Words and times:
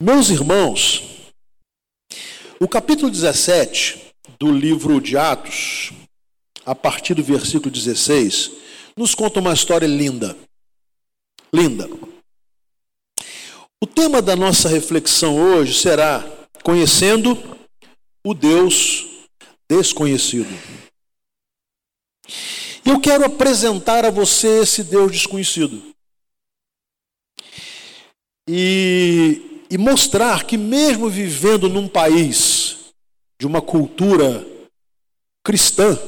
Meus 0.00 0.30
irmãos, 0.30 1.02
o 2.60 2.68
capítulo 2.68 3.10
17 3.10 4.14
do 4.38 4.52
livro 4.52 5.00
de 5.00 5.16
Atos, 5.16 5.90
a 6.64 6.72
partir 6.72 7.14
do 7.14 7.24
versículo 7.24 7.68
16, 7.68 8.52
nos 8.96 9.12
conta 9.12 9.40
uma 9.40 9.52
história 9.52 9.88
linda. 9.88 10.38
Linda. 11.52 11.88
O 13.82 13.86
tema 13.88 14.22
da 14.22 14.36
nossa 14.36 14.68
reflexão 14.68 15.36
hoje 15.36 15.74
será 15.74 16.24
conhecendo 16.62 17.36
o 18.24 18.34
Deus 18.34 19.26
desconhecido. 19.68 20.48
Eu 22.84 23.00
quero 23.00 23.24
apresentar 23.24 24.04
a 24.04 24.10
você 24.10 24.60
esse 24.62 24.84
Deus 24.84 25.10
desconhecido. 25.10 25.92
E, 28.48 29.47
e 29.70 29.76
mostrar 29.76 30.44
que, 30.44 30.56
mesmo 30.56 31.10
vivendo 31.10 31.68
num 31.68 31.88
país 31.88 32.92
de 33.38 33.46
uma 33.46 33.60
cultura 33.60 34.46
cristã, 35.44 35.98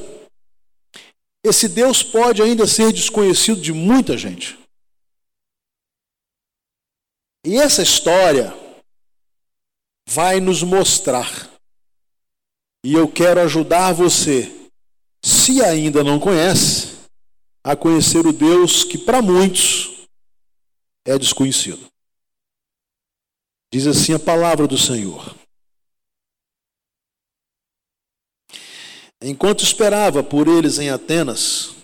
esse 1.43 1.67
Deus 1.67 2.03
pode 2.03 2.41
ainda 2.41 2.67
ser 2.67 2.91
desconhecido 2.91 3.61
de 3.61 3.73
muita 3.73 4.17
gente. 4.17 4.59
E 7.45 7.57
essa 7.57 7.81
história 7.81 8.53
vai 10.07 10.39
nos 10.39 10.61
mostrar. 10.61 11.49
E 12.83 12.93
eu 12.93 13.07
quero 13.07 13.41
ajudar 13.41 13.93
você, 13.93 14.51
se 15.23 15.63
ainda 15.63 16.03
não 16.03 16.19
conhece, 16.19 16.97
a 17.63 17.75
conhecer 17.75 18.25
o 18.25 18.33
Deus 18.33 18.83
que 18.83 18.97
para 18.97 19.21
muitos 19.21 20.07
é 21.05 21.17
desconhecido. 21.17 21.91
Diz 23.73 23.87
assim 23.87 24.13
a 24.13 24.19
palavra 24.19 24.67
do 24.67 24.77
Senhor. 24.77 25.33
Enquanto 29.21 29.63
esperava 29.63 30.23
por 30.23 30.47
eles 30.47 30.79
em 30.79 30.89
Atenas, 30.89 31.75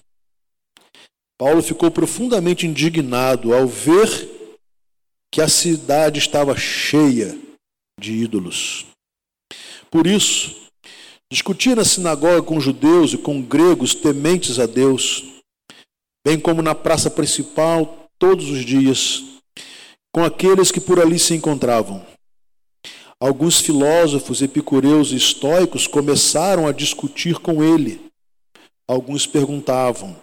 Paulo 1.38 1.62
ficou 1.62 1.92
profundamente 1.92 2.66
indignado 2.66 3.54
ao 3.54 3.68
ver 3.68 4.10
que 5.32 5.40
a 5.40 5.48
cidade 5.48 6.18
estava 6.18 6.58
cheia 6.58 7.38
de 8.00 8.12
ídolos. 8.12 8.88
Por 9.92 10.08
isso, 10.08 10.68
discutia 11.32 11.76
na 11.76 11.86
sinagoga 11.86 12.42
com 12.42 12.60
judeus 12.60 13.14
e 13.14 13.18
com 13.18 13.42
gregos 13.42 13.94
tementes 13.94 14.58
a 14.60 14.66
Deus, 14.66 15.24
bem 16.26 16.40
como 16.40 16.62
na 16.62 16.74
praça 16.74 17.10
principal 17.10 18.10
todos 18.18 18.50
os 18.50 18.66
dias, 18.66 19.27
com 20.18 20.24
aqueles 20.24 20.72
que 20.72 20.82
por 20.82 21.00
ali 21.00 21.20
se 21.20 21.36
encontravam. 21.36 22.04
Alguns 23.20 23.60
filósofos 23.60 24.42
epicureus 24.42 25.12
e 25.12 25.16
estoicos 25.16 25.86
começaram 25.86 26.66
a 26.66 26.72
discutir 26.72 27.36
com 27.36 27.64
ele. 27.64 28.02
Alguns 28.88 29.28
perguntavam: 29.28 30.20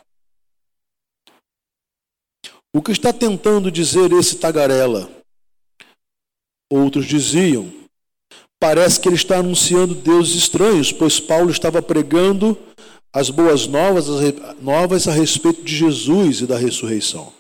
O 2.75 2.83
que 2.83 2.91
está 2.91 3.13
tentando 3.13 3.71
dizer 3.71 4.11
esse 4.11 4.35
tagarela? 4.35 5.09
Outros 6.69 7.07
diziam: 7.07 7.73
Parece 8.59 8.99
que 8.99 9.07
ele 9.07 9.15
está 9.15 9.39
anunciando 9.39 9.95
deuses 9.95 10.35
estranhos, 10.35 10.91
pois 10.91 11.21
Paulo 11.21 11.53
estava 11.53 11.81
pregando 11.81 12.59
as 13.13 13.31
boas 13.31 13.69
novas, 13.69 14.09
as 14.09 14.61
novas 14.61 15.07
a 15.07 15.13
respeito 15.13 15.63
de 15.63 15.77
Jesus 15.77 16.41
e 16.41 16.49
da 16.49 16.59
ressurreição. 16.59 17.33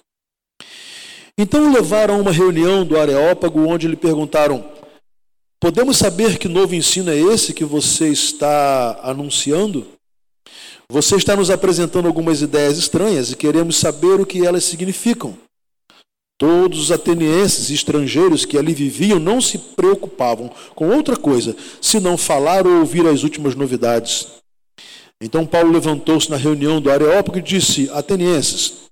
Então 1.36 1.68
o 1.68 1.72
levaram 1.72 2.14
a 2.14 2.18
uma 2.18 2.30
reunião 2.30 2.86
do 2.86 2.98
Areópago, 2.98 3.66
onde 3.66 3.88
lhe 3.88 3.96
perguntaram: 3.96 4.64
Podemos 5.60 5.96
saber 5.96 6.38
que 6.38 6.46
novo 6.46 6.74
ensino 6.74 7.10
é 7.10 7.18
esse 7.18 7.52
que 7.52 7.64
você 7.64 8.08
está 8.08 9.00
anunciando? 9.02 9.86
Você 10.88 11.16
está 11.16 11.34
nos 11.34 11.50
apresentando 11.50 12.06
algumas 12.06 12.42
ideias 12.42 12.78
estranhas 12.78 13.32
e 13.32 13.36
queremos 13.36 13.76
saber 13.76 14.20
o 14.20 14.26
que 14.26 14.46
elas 14.46 14.64
significam. 14.64 15.36
Todos 16.38 16.78
os 16.78 16.92
atenienses 16.92 17.70
e 17.70 17.74
estrangeiros 17.74 18.44
que 18.44 18.58
ali 18.58 18.74
viviam 18.74 19.18
não 19.18 19.40
se 19.40 19.56
preocupavam 19.56 20.52
com 20.74 20.90
outra 20.90 21.16
coisa, 21.16 21.56
senão 21.80 22.18
falar 22.18 22.66
ou 22.66 22.80
ouvir 22.80 23.06
as 23.06 23.22
últimas 23.22 23.54
novidades. 23.54 24.28
Então 25.20 25.46
Paulo 25.46 25.72
levantou-se 25.72 26.30
na 26.30 26.36
reunião 26.36 26.80
do 26.80 26.90
Areópago 26.90 27.38
e 27.38 27.42
disse: 27.42 27.88
Atenienses, 27.90 28.84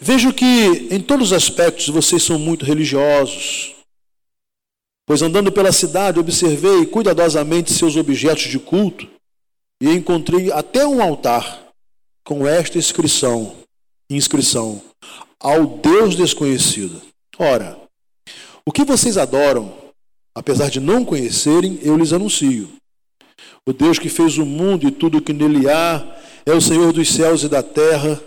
vejo 0.00 0.32
que 0.32 0.88
em 0.90 1.00
todos 1.00 1.28
os 1.28 1.32
aspectos 1.32 1.88
vocês 1.88 2.22
são 2.22 2.38
muito 2.38 2.64
religiosos. 2.64 3.74
Pois 5.06 5.22
andando 5.22 5.52
pela 5.52 5.72
cidade, 5.72 6.20
observei 6.20 6.86
cuidadosamente 6.86 7.72
seus 7.72 7.96
objetos 7.96 8.44
de 8.44 8.58
culto 8.58 9.08
e 9.82 9.90
encontrei 9.90 10.52
até 10.52 10.86
um 10.86 11.02
altar 11.02 11.68
com 12.24 12.46
esta 12.46 12.78
inscrição: 12.78 13.56
inscrição 14.08 14.80
ao 15.38 15.66
Deus 15.66 16.14
desconhecido. 16.14 17.00
Ora, 17.38 17.76
o 18.64 18.70
que 18.70 18.84
vocês 18.84 19.16
adoram, 19.16 19.74
apesar 20.34 20.70
de 20.70 20.78
não 20.78 21.04
conhecerem, 21.04 21.78
eu 21.82 21.96
lhes 21.96 22.12
anuncio. 22.12 22.70
O 23.66 23.72
Deus 23.72 23.98
que 23.98 24.08
fez 24.08 24.38
o 24.38 24.46
mundo 24.46 24.86
e 24.86 24.90
tudo 24.90 25.18
o 25.18 25.22
que 25.22 25.32
nele 25.32 25.68
há 25.68 26.18
é 26.46 26.52
o 26.52 26.60
Senhor 26.60 26.92
dos 26.92 27.08
céus 27.12 27.42
e 27.42 27.48
da 27.48 27.62
terra, 27.62 28.20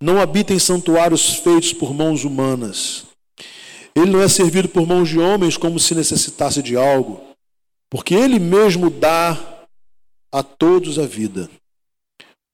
não 0.00 0.20
habita 0.20 0.52
em 0.52 0.58
santuários 0.58 1.36
feitos 1.36 1.72
por 1.72 1.94
mãos 1.94 2.24
humanas. 2.24 3.04
Ele 3.94 4.10
não 4.10 4.20
é 4.20 4.28
servido 4.28 4.68
por 4.68 4.86
mãos 4.86 5.08
de 5.08 5.18
homens 5.18 5.56
como 5.56 5.78
se 5.78 5.94
necessitasse 5.94 6.62
de 6.62 6.76
algo, 6.76 7.20
porque 7.88 8.14
ele 8.14 8.38
mesmo 8.38 8.90
dá 8.90 9.38
a 10.32 10.42
todos 10.42 10.98
a 10.98 11.06
vida, 11.06 11.48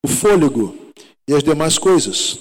o 0.04 0.08
fôlego 0.08 0.76
e 1.26 1.34
as 1.34 1.42
demais 1.42 1.78
coisas. 1.78 2.38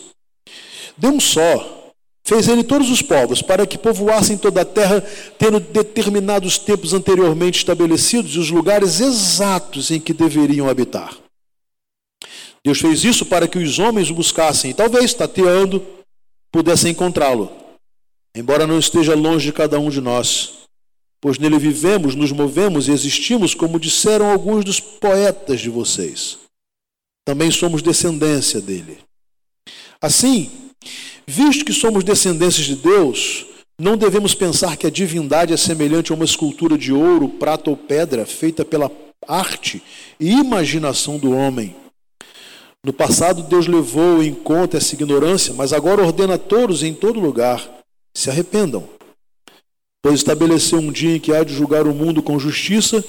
De 0.97 1.07
um 1.07 1.17
só, 1.17 1.91
fez 2.25 2.49
ele 2.49 2.63
todos 2.63 2.91
os 2.91 3.01
povos, 3.01 3.41
para 3.41 3.65
que 3.65 3.77
povoassem 3.77 4.37
toda 4.37 4.61
a 4.61 4.65
terra, 4.65 5.01
tendo 5.37 5.61
determinados 5.61 6.57
tempos 6.57 6.93
anteriormente 6.93 7.59
estabelecidos 7.59 8.35
e 8.35 8.39
os 8.39 8.51
lugares 8.51 8.99
exatos 8.99 9.91
em 9.91 9.99
que 9.99 10.13
deveriam 10.13 10.67
habitar. 10.67 11.17
Deus 12.63 12.79
fez 12.79 13.03
isso 13.03 13.25
para 13.25 13.47
que 13.47 13.57
os 13.57 13.79
homens 13.79 14.09
o 14.09 14.13
buscassem 14.13 14.71
e, 14.71 14.73
talvez, 14.73 15.13
tateando, 15.13 15.85
pudessem 16.51 16.91
encontrá-lo, 16.91 17.51
embora 18.35 18.67
não 18.67 18.79
esteja 18.79 19.15
longe 19.15 19.47
de 19.47 19.53
cada 19.53 19.79
um 19.79 19.89
de 19.89 20.01
nós. 20.01 20.59
Pois 21.21 21.37
nele 21.37 21.59
vivemos, 21.59 22.15
nos 22.15 22.31
movemos 22.31 22.87
e 22.87 22.91
existimos, 22.91 23.53
como 23.53 23.79
disseram 23.79 24.29
alguns 24.29 24.63
dos 24.63 24.79
poetas 24.79 25.59
de 25.59 25.69
vocês. 25.69 26.39
Também 27.25 27.51
somos 27.51 27.81
descendência 27.81 28.61
dele. 28.61 28.99
Assim, 30.01 30.69
Visto 31.31 31.63
que 31.63 31.73
somos 31.73 32.03
descendentes 32.03 32.65
de 32.65 32.75
Deus, 32.75 33.45
não 33.79 33.95
devemos 33.95 34.33
pensar 34.33 34.75
que 34.75 34.87
a 34.87 34.89
divindade 34.89 35.53
é 35.53 35.57
semelhante 35.57 36.11
a 36.11 36.15
uma 36.15 36.25
escultura 36.25 36.75
de 36.75 36.91
ouro, 36.91 37.29
prata 37.29 37.69
ou 37.69 37.77
pedra 37.77 38.25
feita 38.25 38.65
pela 38.65 38.91
arte 39.27 39.79
e 40.19 40.31
imaginação 40.31 41.19
do 41.19 41.31
homem. 41.31 41.75
No 42.83 42.93
passado, 42.93 43.43
Deus 43.43 43.67
levou 43.67 44.23
em 44.23 44.33
conta 44.33 44.77
essa 44.77 44.95
ignorância, 44.95 45.53
mas 45.53 45.73
agora 45.73 46.03
ordena 46.03 46.35
a 46.35 46.37
todos 46.37 46.81
em 46.81 46.93
todo 46.93 47.19
lugar: 47.19 47.69
se 48.15 48.29
arrependam. 48.29 48.87
Pois 50.01 50.15
estabeleceu 50.15 50.79
um 50.79 50.91
dia 50.91 51.17
em 51.17 51.19
que 51.19 51.33
há 51.33 51.43
de 51.43 51.53
julgar 51.53 51.85
o 51.85 51.93
mundo 51.93 52.23
com 52.23 52.39
justiça 52.39 53.03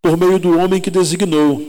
por 0.00 0.16
meio 0.16 0.38
do 0.38 0.56
homem 0.56 0.80
que 0.80 0.90
designou. 0.90 1.60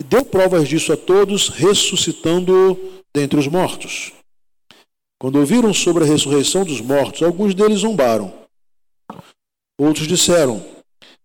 E 0.00 0.04
deu 0.04 0.24
provas 0.24 0.68
disso 0.68 0.92
a 0.92 0.96
todos, 0.96 1.48
ressuscitando-o 1.48 2.76
dentre 3.14 3.38
os 3.38 3.46
mortos. 3.46 4.12
Quando 5.20 5.38
ouviram 5.38 5.72
sobre 5.72 6.02
a 6.02 6.06
ressurreição 6.06 6.64
dos 6.64 6.80
mortos, 6.80 7.22
alguns 7.22 7.54
deles 7.54 7.80
zombaram. 7.80 8.34
Outros 9.78 10.08
disseram: 10.08 10.64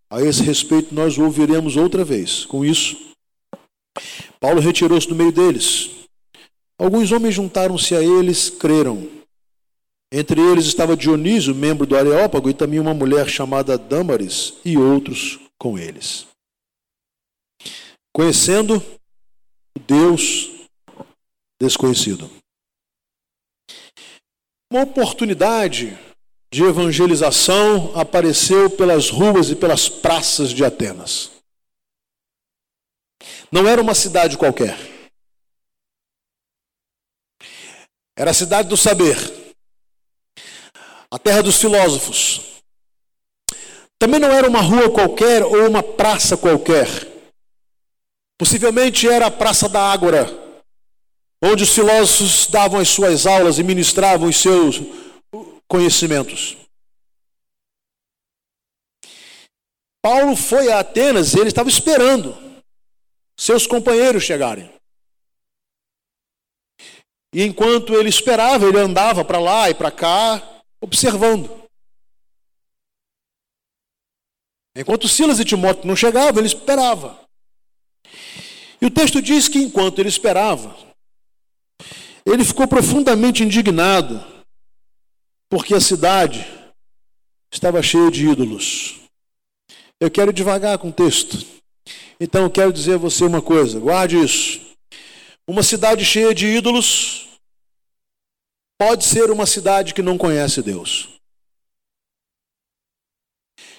A 0.10 0.22
esse 0.22 0.44
respeito 0.44 0.94
nós 0.94 1.18
o 1.18 1.24
ouviremos 1.24 1.75
outra 1.75 2.04
vez. 2.06 2.45
Com 2.45 2.63
isso, 2.63 3.09
Paulo 4.40 4.60
retirou-se 4.60 5.07
do 5.07 5.16
meio 5.16 5.31
deles. 5.31 5.92
Alguns 6.78 7.12
homens 7.12 7.36
juntaram-se 7.36 7.96
a 7.96 8.01
eles, 8.01 8.50
creram. 8.50 9.10
Entre 10.12 10.40
eles 10.42 10.66
estava 10.66 10.98
Dionísio, 10.98 11.54
membro 11.54 11.86
do 11.86 11.96
Areópago, 11.96 12.50
e 12.50 12.54
também 12.54 12.80
uma 12.80 12.94
mulher 12.94 13.28
chamada 13.28 13.78
Dâmaris, 13.78 14.54
e 14.63 14.78
outros 14.78 15.40
com 15.57 15.78
eles. 15.78 16.25
Conhecendo 18.13 18.81
Deus 19.86 20.50
desconhecido. 21.60 22.30
Uma 24.72 24.84
oportunidade 24.84 25.98
de 26.52 26.63
evangelização 26.63 27.92
apareceu 27.95 28.69
pelas 28.69 29.10
ruas 29.10 29.50
e 29.50 29.56
pelas 29.56 29.90
praças 29.90 30.52
de 30.52 30.63
Atenas. 30.63 31.31
Não 33.51 33.68
era 33.68 33.81
uma 33.81 33.95
cidade 33.95 34.38
qualquer. 34.38 34.77
Era 38.18 38.31
a 38.31 38.33
cidade 38.33 38.68
do 38.68 38.75
saber, 38.75 39.16
a 41.10 41.18
terra 41.18 41.42
dos 41.42 41.57
filósofos, 41.57 42.62
Também 43.98 44.19
não 44.19 44.31
era 44.31 44.48
uma 44.48 44.62
rua 44.62 44.89
qualquer 44.89 45.44
ou 45.44 45.68
uma 45.68 45.83
praça 45.83 46.38
qualquer. 46.38 46.88
Possivelmente 48.38 49.07
era 49.10 49.25
a 49.25 49.31
Praça 49.31 49.68
da 49.68 49.92
Ágora, 49.92 50.25
onde 51.44 51.63
os 51.63 51.75
filósofos 51.75 52.48
davam 52.48 52.80
as 52.80 52.88
suas 52.88 53.25
aulas 53.25 53.60
e 53.60 53.63
ministravam 53.63 54.30
os 54.30 54.38
seus 54.38 54.80
conhecimentos. 55.68 56.56
Paulo 60.01 60.38
foi 60.38 60.71
a 60.71 60.80
Atenas 60.80 61.33
e 61.33 61.39
ele 61.39 61.50
estava 61.50 61.68
esperando 61.68 62.49
seus 63.40 63.66
companheiros 63.66 64.22
chegarem. 64.22 64.70
E 67.34 67.42
enquanto 67.44 67.94
ele 67.94 68.10
esperava, 68.10 68.66
ele 68.66 68.78
andava 68.78 69.24
para 69.24 69.40
lá 69.40 69.70
e 69.70 69.74
para 69.74 69.90
cá, 69.90 70.62
observando. 70.82 71.50
Enquanto 74.76 75.08
Silas 75.08 75.40
e 75.40 75.46
Timóteo 75.46 75.88
não 75.88 75.96
chegavam, 75.96 76.40
ele 76.40 76.48
esperava. 76.48 77.18
E 78.82 78.86
o 78.86 78.92
texto 78.92 79.22
diz 79.22 79.48
que 79.48 79.60
enquanto 79.60 80.00
ele 80.00 80.10
esperava, 80.10 80.76
ele 82.26 82.44
ficou 82.44 82.68
profundamente 82.68 83.42
indignado, 83.42 84.22
porque 85.50 85.74
a 85.74 85.80
cidade 85.80 86.46
estava 87.50 87.82
cheia 87.82 88.12
de 88.12 88.28
ídolos. 88.28 89.00
Eu 89.98 90.12
quero 90.12 90.34
devagar 90.34 90.78
com 90.78 90.90
o 90.90 90.94
texto. 90.94 91.59
Então 92.20 92.44
eu 92.44 92.52
quero 92.52 92.74
dizer 92.74 92.96
a 92.96 92.98
você 92.98 93.24
uma 93.24 93.42
coisa, 93.42 93.80
guarde 93.80 94.18
isso. 94.18 94.60
Uma 95.48 95.64
cidade 95.64 96.06
cheia 96.06 96.34
de 96.34 96.46
ídolos 96.46 97.28
pode 98.78 99.04
ser 99.04 99.32
uma 99.32 99.46
cidade 99.46 99.94
que 99.94 100.02
não 100.02 100.18
conhece 100.18 100.62
Deus. 100.62 101.10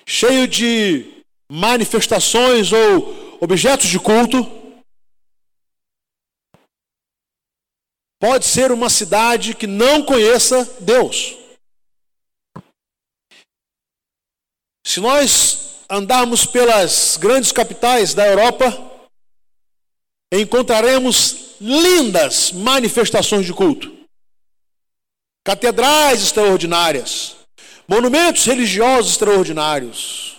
Cheio 0.06 0.48
de 0.48 1.22
manifestações 1.50 2.72
ou 2.72 3.38
objetos 3.40 3.88
de 3.88 3.98
culto, 3.98 4.38
pode 8.20 8.44
ser 8.44 8.70
uma 8.72 8.90
cidade 8.90 9.54
que 9.54 9.66
não 9.66 10.04
conheça 10.04 10.64
Deus. 10.80 11.36
Se 14.84 15.00
nós 15.00 15.69
andarmos 15.90 16.46
pelas 16.46 17.18
grandes 17.20 17.50
capitais 17.50 18.14
da 18.14 18.24
Europa, 18.24 18.72
encontraremos 20.32 21.56
lindas 21.60 22.52
manifestações 22.52 23.44
de 23.44 23.52
culto, 23.52 23.92
catedrais 25.44 26.22
extraordinárias, 26.22 27.34
monumentos 27.88 28.44
religiosos 28.44 29.10
extraordinários, 29.10 30.38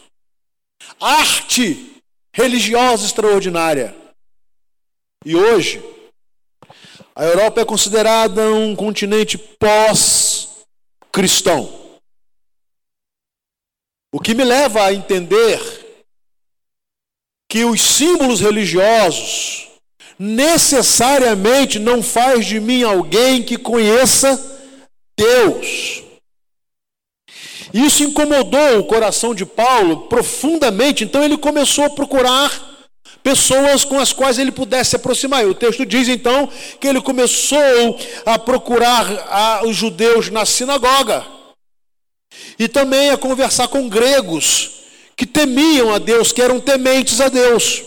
arte 1.00 2.02
religiosa 2.34 3.06
extraordinária. 3.06 3.94
E 5.26 5.36
hoje, 5.36 5.84
a 7.14 7.26
Europa 7.26 7.60
é 7.60 7.66
considerada 7.66 8.54
um 8.54 8.74
continente 8.74 9.38
pós-cristão. 9.60 11.81
O 14.14 14.20
que 14.20 14.34
me 14.34 14.44
leva 14.44 14.84
a 14.84 14.94
entender 14.94 15.60
que 17.50 17.64
os 17.64 17.82
símbolos 17.82 18.42
religiosos 18.42 19.68
necessariamente 20.20 21.80
não 21.80 22.04
faz 22.04 22.46
de 22.46 22.60
mim 22.60 22.84
alguém 22.84 23.42
que 23.42 23.58
conheça 23.58 24.40
Deus. 25.18 26.04
Isso 27.74 28.04
incomodou 28.04 28.80
o 28.80 28.84
coração 28.84 29.34
de 29.34 29.46
Paulo 29.46 30.08
profundamente, 30.08 31.04
então 31.04 31.24
ele 31.24 31.38
começou 31.38 31.86
a 31.86 31.90
procurar 31.90 32.70
pessoas 33.24 33.86
com 33.86 34.00
as 34.00 34.12
quais 34.12 34.38
ele 34.38 34.52
pudesse 34.52 34.92
se 34.92 34.96
aproximar. 34.98 35.44
E 35.44 35.48
o 35.48 35.56
texto 35.56 35.86
diz 35.86 36.10
então 36.10 36.50
que 36.80 36.88
ele 36.88 37.02
começou 37.02 38.00
a 38.26 38.38
procurar 38.38 39.06
a, 39.30 39.66
os 39.66 39.76
judeus 39.76 40.30
na 40.30 40.46
sinagoga 40.46 41.41
e 42.62 42.68
também 42.68 43.10
a 43.10 43.18
conversar 43.18 43.68
com 43.70 43.90
gregos 43.90 44.84
que 45.16 45.26
temiam 45.26 45.92
a 45.92 45.98
Deus, 45.98 46.32
que 46.32 46.44
eram 46.44 46.60
tementes 46.60 47.20
a 47.20 47.28
Deus. 47.28 47.82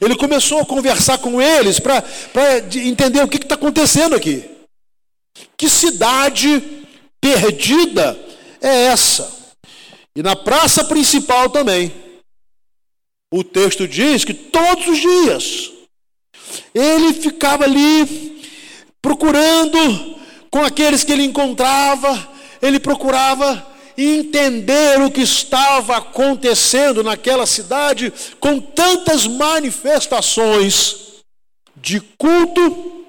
Ele 0.00 0.14
começou 0.14 0.60
a 0.60 0.64
conversar 0.64 1.18
com 1.18 1.42
eles 1.42 1.80
para 1.80 2.04
entender 2.86 3.20
o 3.20 3.26
que 3.26 3.38
está 3.38 3.56
acontecendo 3.56 4.14
aqui. 4.14 4.48
Que 5.56 5.68
cidade 5.68 6.62
perdida 7.20 8.16
é 8.60 8.84
essa? 8.84 9.28
E 10.14 10.22
na 10.22 10.36
praça 10.36 10.84
principal 10.84 11.50
também. 11.50 11.92
O 13.34 13.42
texto 13.42 13.88
diz 13.88 14.24
que 14.24 14.34
todos 14.34 14.86
os 14.86 14.98
dias 15.00 15.72
ele 16.72 17.12
ficava 17.12 17.64
ali 17.64 18.40
procurando 19.02 20.16
com 20.48 20.62
aqueles 20.62 21.02
que 21.02 21.10
ele 21.10 21.24
encontrava, 21.24 22.28
ele 22.62 22.78
procurava 22.78 23.68
entender 24.02 25.00
o 25.00 25.10
que 25.10 25.20
estava 25.22 25.96
acontecendo 25.96 27.02
naquela 27.02 27.46
cidade 27.46 28.12
com 28.38 28.60
tantas 28.60 29.26
manifestações 29.26 31.22
de 31.76 32.00
culto, 32.00 33.06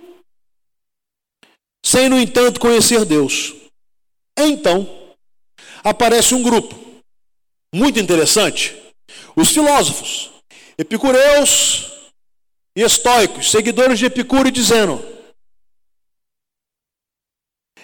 sem, 1.86 2.10
no 2.10 2.20
entanto, 2.20 2.60
conhecer 2.60 3.06
Deus. 3.06 3.54
Então, 4.38 5.16
aparece 5.84 6.34
um 6.34 6.44
grupo 6.44 6.76
muito 7.74 8.00
interessante, 8.00 8.76
os 9.36 9.50
filósofos, 9.50 10.32
epicureus 10.78 11.92
e 12.76 12.82
estoicos, 12.82 13.52
seguidores 13.52 14.00
de 14.00 14.06
Epicuro, 14.06 14.52
dizendo: 14.52 15.04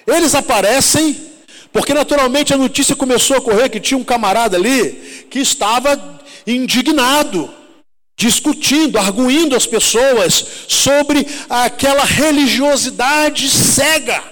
eles 0.08 0.34
aparecem 0.34 1.37
porque 1.72 1.94
naturalmente 1.94 2.54
a 2.54 2.58
notícia 2.58 2.96
começou 2.96 3.38
a 3.38 3.42
correr 3.42 3.70
que 3.70 3.80
tinha 3.80 3.98
um 3.98 4.04
camarada 4.04 4.58
ali 4.58 5.26
que 5.30 5.40
estava 5.40 6.20
indignado, 6.46 7.50
discutindo, 8.18 8.98
arguindo 8.98 9.56
as 9.56 9.66
pessoas 9.66 10.46
sobre 10.68 11.26
aquela 11.50 12.04
religiosidade 12.04 13.50
cega. 13.50 14.24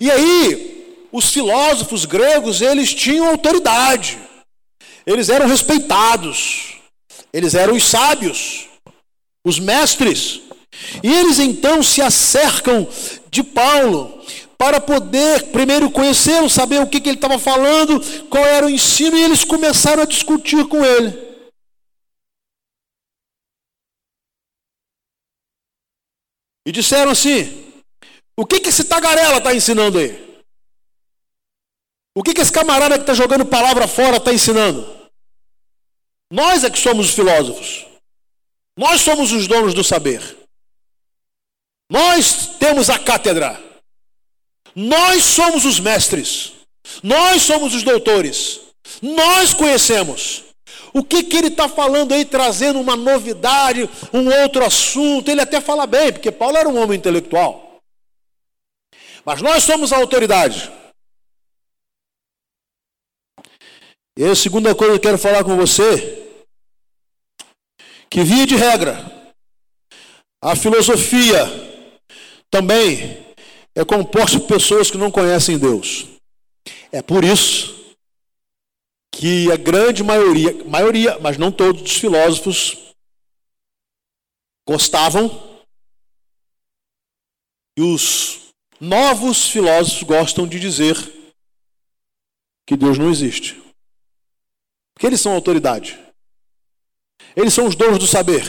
E 0.00 0.10
aí, 0.10 1.06
os 1.10 1.30
filósofos 1.30 2.04
gregos, 2.04 2.60
eles 2.60 2.94
tinham 2.94 3.26
autoridade. 3.26 4.18
Eles 5.04 5.28
eram 5.28 5.48
respeitados. 5.48 6.74
Eles 7.32 7.54
eram 7.54 7.74
os 7.74 7.84
sábios, 7.88 8.66
os 9.44 9.58
mestres. 9.58 10.40
E 11.02 11.12
eles 11.12 11.38
então 11.38 11.82
se 11.82 12.00
acercam 12.00 12.86
de 13.30 13.42
Paulo 13.42 14.18
para 14.58 14.80
poder 14.80 15.52
primeiro 15.52 15.88
conhecê-lo, 15.88 16.50
saber 16.50 16.80
o 16.82 16.88
que, 16.88 17.00
que 17.00 17.08
ele 17.08 17.16
estava 17.16 17.38
falando, 17.38 18.00
qual 18.28 18.44
era 18.44 18.66
o 18.66 18.70
ensino, 18.70 19.16
e 19.16 19.22
eles 19.22 19.44
começaram 19.44 20.02
a 20.02 20.06
discutir 20.06 20.66
com 20.68 20.84
ele. 20.84 21.28
E 26.66 26.72
disseram 26.72 27.12
assim: 27.12 27.72
o 28.36 28.44
que, 28.44 28.60
que 28.60 28.68
esse 28.68 28.84
tagarela 28.84 29.38
está 29.38 29.54
ensinando 29.54 29.98
aí? 29.98 30.42
O 32.16 32.22
que, 32.22 32.34
que 32.34 32.40
esse 32.40 32.52
camarada 32.52 32.96
que 32.96 33.02
está 33.02 33.14
jogando 33.14 33.46
palavra 33.46 33.86
fora 33.86 34.16
está 34.16 34.32
ensinando? 34.32 34.84
Nós 36.30 36.64
é 36.64 36.70
que 36.70 36.78
somos 36.78 37.10
os 37.10 37.14
filósofos. 37.14 37.86
Nós 38.76 39.00
somos 39.00 39.32
os 39.32 39.46
donos 39.46 39.72
do 39.72 39.82
saber. 39.82 40.36
Nós 41.90 42.58
temos 42.58 42.90
a 42.90 42.98
cátedra. 42.98 43.58
Nós 44.80 45.24
somos 45.24 45.64
os 45.64 45.80
mestres, 45.80 46.52
nós 47.02 47.42
somos 47.42 47.74
os 47.74 47.82
doutores, 47.82 48.60
nós 49.02 49.52
conhecemos. 49.52 50.44
O 50.94 51.02
que, 51.02 51.24
que 51.24 51.36
ele 51.36 51.48
está 51.48 51.68
falando 51.68 52.14
aí, 52.14 52.24
trazendo 52.24 52.78
uma 52.78 52.94
novidade, 52.94 53.90
um 54.12 54.28
outro 54.40 54.64
assunto? 54.64 55.28
Ele 55.28 55.40
até 55.40 55.60
fala 55.60 55.84
bem, 55.84 56.12
porque 56.12 56.30
Paulo 56.30 56.56
era 56.56 56.68
um 56.68 56.80
homem 56.80 56.96
intelectual. 56.96 57.80
Mas 59.24 59.42
nós 59.42 59.64
somos 59.64 59.92
a 59.92 59.96
autoridade. 59.96 60.70
E 64.16 64.24
a 64.24 64.36
segunda 64.36 64.76
coisa 64.76 64.92
que 64.92 64.98
eu 64.98 65.10
quero 65.10 65.18
falar 65.18 65.42
com 65.42 65.56
você, 65.56 66.40
que 68.08 68.22
via 68.22 68.46
de 68.46 68.54
regra, 68.54 69.34
a 70.40 70.54
filosofia 70.54 71.44
também 72.48 73.27
é 73.78 73.84
composto 73.84 74.40
por 74.40 74.48
pessoas 74.48 74.90
que 74.90 74.98
não 74.98 75.08
conhecem 75.08 75.56
Deus. 75.56 76.08
É 76.90 77.00
por 77.00 77.22
isso 77.22 77.94
que 79.12 79.52
a 79.52 79.56
grande 79.56 80.02
maioria, 80.02 80.64
maioria, 80.64 81.16
mas 81.20 81.38
não 81.38 81.52
todos 81.52 81.82
os 81.82 81.92
filósofos 81.92 82.76
gostavam 84.66 85.62
e 87.78 87.80
os 87.80 88.48
novos 88.80 89.48
filósofos 89.48 90.02
gostam 90.02 90.48
de 90.48 90.58
dizer 90.58 90.96
que 92.66 92.76
Deus 92.76 92.98
não 92.98 93.10
existe. 93.10 93.62
Porque 94.92 95.06
eles 95.06 95.20
são 95.20 95.32
autoridade. 95.32 95.96
Eles 97.36 97.54
são 97.54 97.68
os 97.68 97.76
donos 97.76 98.00
do 98.00 98.08
saber. 98.08 98.42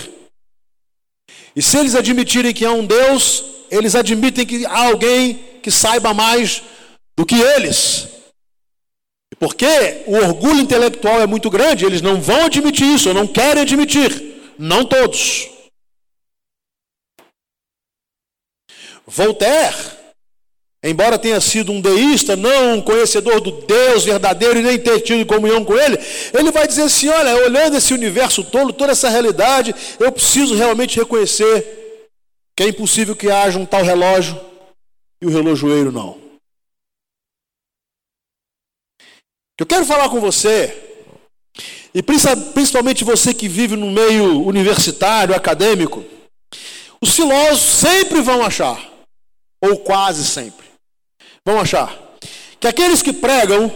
E 1.55 1.61
se 1.61 1.77
eles 1.77 1.93
admitirem 1.93 2.51
que 2.51 2.65
há 2.65 2.71
um 2.71 2.85
Deus, 2.85 3.58
eles 3.71 3.95
admitem 3.95 4.45
que 4.45 4.65
há 4.65 4.87
alguém 4.87 5.39
que 5.61 5.71
saiba 5.71 6.13
mais 6.13 6.61
do 7.17 7.25
que 7.25 7.39
eles. 7.39 8.07
Porque 9.39 10.03
o 10.05 10.15
orgulho 10.15 10.59
intelectual 10.59 11.21
é 11.21 11.27
muito 11.27 11.49
grande, 11.49 11.85
eles 11.85 12.01
não 12.01 12.19
vão 12.19 12.45
admitir 12.45 12.87
isso, 12.93 13.13
não 13.13 13.27
querem 13.27 13.61
admitir. 13.61 14.29
Não 14.57 14.83
todos. 14.83 15.49
Voltaire, 19.07 19.75
embora 20.83 21.17
tenha 21.17 21.39
sido 21.39 21.71
um 21.71 21.79
deísta, 21.79 22.35
não 22.35 22.75
um 22.75 22.81
conhecedor 22.81 23.39
do 23.39 23.51
Deus 23.51 24.03
verdadeiro 24.03 24.59
e 24.59 24.63
nem 24.63 24.77
ter 24.77 24.99
tido 24.99 25.25
comunhão 25.25 25.63
com 25.63 25.77
ele, 25.77 25.97
ele 26.37 26.51
vai 26.51 26.67
dizer 26.67 26.83
assim: 26.83 27.07
olha, 27.07 27.35
olhando 27.37 27.77
esse 27.77 27.93
universo 27.93 28.43
todo, 28.43 28.73
toda 28.73 28.91
essa 28.91 29.09
realidade, 29.09 29.73
eu 29.99 30.11
preciso 30.11 30.55
realmente 30.55 30.99
reconhecer 30.99 31.78
que 32.59 32.63
é 32.63 32.67
impossível 32.67 33.15
que 33.15 33.31
haja 33.31 33.57
um 33.57 33.65
tal 33.65 33.81
relógio 33.83 34.37
e 35.21 35.25
o 35.25 35.29
relojoeiro 35.29 35.93
não. 35.93 36.19
Eu 39.57 39.65
quero 39.65 39.85
falar 39.85 40.09
com 40.09 40.19
você, 40.19 40.77
e 41.93 42.03
principalmente 42.03 43.05
você 43.05 43.33
que 43.33 43.47
vive 43.47 43.77
no 43.77 43.89
meio 43.89 44.45
universitário, 44.45 45.33
acadêmico, 45.33 46.03
os 46.99 47.15
filósofos 47.15 47.61
sempre 47.61 48.19
vão 48.19 48.43
achar 48.43 48.91
ou 49.61 49.77
quase 49.77 50.25
sempre, 50.25 50.67
vão 51.45 51.61
achar 51.61 51.97
que 52.59 52.67
aqueles 52.67 53.01
que 53.01 53.13
pregam 53.13 53.73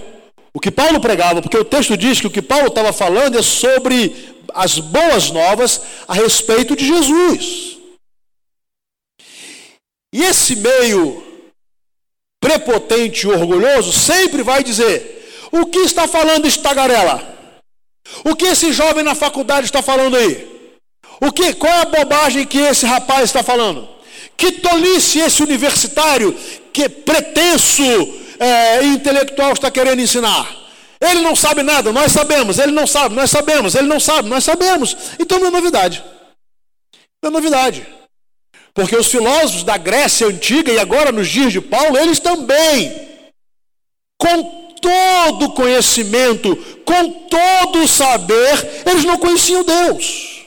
o 0.53 0.59
que 0.59 0.69
Paulo 0.69 0.99
pregava, 0.99 1.41
porque 1.41 1.57
o 1.57 1.63
texto 1.63 1.95
diz 1.95 2.19
que 2.19 2.27
o 2.27 2.31
que 2.31 2.41
Paulo 2.41 2.67
estava 2.67 2.91
falando 2.91 3.39
é 3.39 3.41
sobre 3.41 4.43
as 4.53 4.77
boas 4.77 5.31
novas 5.31 5.79
a 6.05 6.13
respeito 6.13 6.75
de 6.75 6.85
Jesus. 6.85 7.72
E 10.13 10.21
esse 10.23 10.55
meio 10.55 11.23
prepotente 12.39 13.25
e 13.25 13.29
orgulhoso 13.29 13.91
sempre 13.91 14.43
vai 14.43 14.63
dizer: 14.63 15.47
o 15.51 15.65
que 15.65 15.79
está 15.79 16.07
falando 16.07 16.45
esse 16.45 16.59
tagarela? 16.59 17.33
O 18.23 18.35
que 18.35 18.45
esse 18.45 18.71
jovem 18.71 19.03
na 19.03 19.15
faculdade 19.15 19.65
está 19.65 19.81
falando 19.81 20.15
aí? 20.15 20.53
O 21.19 21.31
que, 21.31 21.53
qual 21.53 21.73
é 21.73 21.81
a 21.81 21.85
bobagem 21.85 22.45
que 22.45 22.59
esse 22.59 22.85
rapaz 22.85 23.23
está 23.23 23.41
falando? 23.41 23.89
Que 24.37 24.51
tolice 24.51 25.19
esse 25.19 25.41
universitário, 25.41 26.37
que 26.71 26.87
pretenso 26.87 27.81
é, 28.39 28.83
intelectual 28.83 29.53
está 29.53 29.71
querendo 29.71 30.01
ensinar. 30.01 30.63
Ele 31.01 31.21
não 31.21 31.35
sabe 31.35 31.63
nada, 31.63 31.91
nós 31.91 32.11
sabemos. 32.11 32.59
Ele 32.59 32.71
não 32.71 32.85
sabe, 32.85 33.15
nós 33.15 33.31
sabemos. 33.31 33.73
Ele 33.73 33.87
não 33.87 33.99
sabe, 33.99 34.29
nós 34.29 34.43
sabemos. 34.43 34.95
Então 35.19 35.39
não 35.39 35.47
é 35.47 35.51
novidade. 35.51 36.03
Não 37.21 37.29
é 37.29 37.33
novidade. 37.33 37.87
Porque 38.73 38.95
os 38.95 39.07
filósofos 39.07 39.63
da 39.63 39.77
Grécia 39.77 40.27
Antiga 40.27 40.71
e 40.71 40.79
agora 40.79 41.11
nos 41.11 41.29
dias 41.29 41.53
de 41.53 41.61
Paulo, 41.61 41.97
eles 41.97 42.19
também, 42.19 42.91
com 44.17 44.63
todo 44.81 45.53
conhecimento, 45.53 46.55
com 46.83 47.27
todo 47.27 47.87
saber, 47.87 48.83
eles 48.85 49.05
não 49.05 49.17
conheciam 49.17 49.63
Deus. 49.63 50.43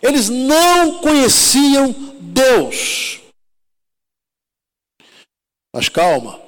Eles 0.00 0.28
não 0.28 1.00
conheciam 1.00 1.92
Deus. 2.20 3.20
Mas 5.74 5.88
calma. 5.88 6.40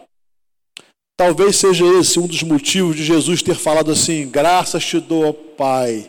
Talvez 1.19 1.57
seja 1.57 1.85
esse 1.99 2.19
um 2.21 2.29
dos 2.29 2.45
motivos 2.45 2.95
de 2.95 3.05
Jesus 3.05 3.43
ter 3.43 3.57
falado 3.57 3.91
assim: 3.91 4.29
graças 4.31 4.85
te 4.85 5.01
dou, 5.01 5.35
Pai, 5.35 6.09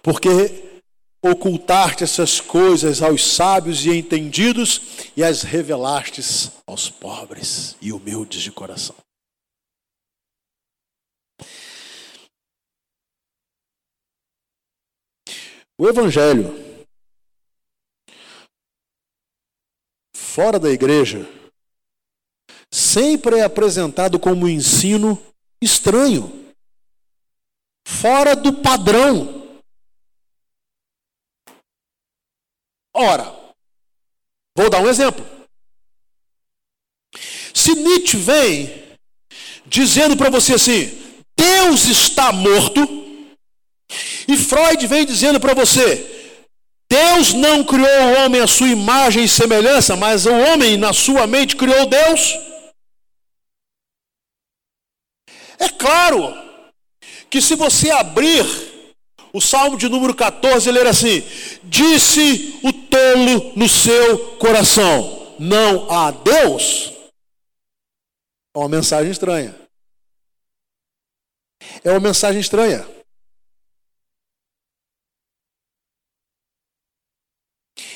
porque 0.00 0.63
ocultaste 1.24 2.04
essas 2.04 2.40
coisas 2.40 3.02
aos 3.02 3.24
sábios 3.24 3.84
e 3.86 3.90
entendidos 3.90 5.10
e 5.16 5.24
as 5.24 5.42
revelastes 5.42 6.50
aos 6.66 6.90
pobres 6.90 7.76
e 7.80 7.92
humildes 7.92 8.42
de 8.42 8.52
coração. 8.52 8.94
O 15.76 15.88
Evangelho 15.88 16.74
fora 20.34 20.58
da 20.58 20.68
igreja, 20.68 21.24
sempre 22.68 23.36
é 23.36 23.44
apresentado 23.44 24.18
como 24.18 24.46
um 24.46 24.48
ensino 24.48 25.16
estranho, 25.62 26.52
fora 27.86 28.34
do 28.34 28.52
padrão. 28.52 29.33
Ora, 32.94 33.34
vou 34.56 34.70
dar 34.70 34.80
um 34.80 34.88
exemplo. 34.88 35.26
Se 37.52 37.74
Nietzsche 37.74 38.16
vem 38.16 38.96
dizendo 39.66 40.16
para 40.16 40.30
você 40.30 40.54
assim, 40.54 40.90
Deus 41.36 41.86
está 41.86 42.32
morto, 42.32 42.80
e 44.28 44.36
Freud 44.36 44.86
vem 44.86 45.04
dizendo 45.04 45.40
para 45.40 45.54
você, 45.54 46.14
Deus 46.88 47.32
não 47.32 47.64
criou 47.64 47.88
o 47.88 48.24
homem 48.24 48.40
à 48.40 48.46
sua 48.46 48.68
imagem 48.68 49.24
e 49.24 49.28
semelhança, 49.28 49.96
mas 49.96 50.26
o 50.26 50.32
homem, 50.32 50.76
na 50.76 50.92
sua 50.92 51.26
mente, 51.26 51.56
criou 51.56 51.86
Deus. 51.86 52.34
É 55.58 55.68
claro 55.68 56.34
que 57.28 57.40
se 57.40 57.56
você 57.56 57.90
abrir 57.90 58.73
o 59.34 59.40
Salmo 59.40 59.76
de 59.76 59.88
número 59.88 60.14
14, 60.14 60.68
ele 60.68 60.78
era 60.78 60.90
assim: 60.90 61.20
Disse 61.64 62.60
o 62.62 62.72
tolo 62.72 63.52
no 63.56 63.68
seu 63.68 64.36
coração, 64.36 65.34
não 65.40 65.90
há 65.90 66.12
Deus. 66.12 66.92
É 68.54 68.58
uma 68.58 68.68
mensagem 68.68 69.10
estranha. 69.10 69.52
É 71.82 71.90
uma 71.90 71.98
mensagem 71.98 72.40
estranha. 72.40 72.86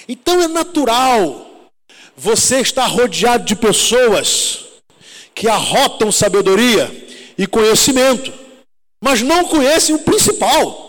Então 0.08 0.42
é 0.42 0.48
natural 0.48 1.70
você 2.16 2.60
estar 2.60 2.86
rodeado 2.86 3.44
de 3.44 3.54
pessoas 3.54 4.66
que 5.32 5.46
arrotam 5.46 6.10
sabedoria 6.10 6.90
e 7.38 7.46
conhecimento, 7.46 8.32
mas 9.00 9.22
não 9.22 9.46
conhecem 9.46 9.94
o 9.94 10.00
principal. 10.00 10.87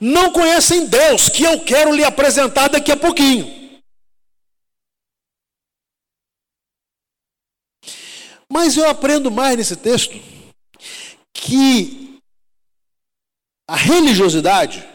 Não 0.00 0.32
conhecem 0.32 0.86
Deus, 0.86 1.28
que 1.28 1.42
eu 1.42 1.64
quero 1.64 1.92
lhe 1.92 2.04
apresentar 2.04 2.68
daqui 2.68 2.92
a 2.92 2.96
pouquinho. 2.96 3.58
Mas 8.50 8.76
eu 8.76 8.88
aprendo 8.88 9.30
mais 9.30 9.56
nesse 9.56 9.76
texto 9.76 10.14
que 11.34 12.18
a 13.68 13.76
religiosidade 13.76 14.88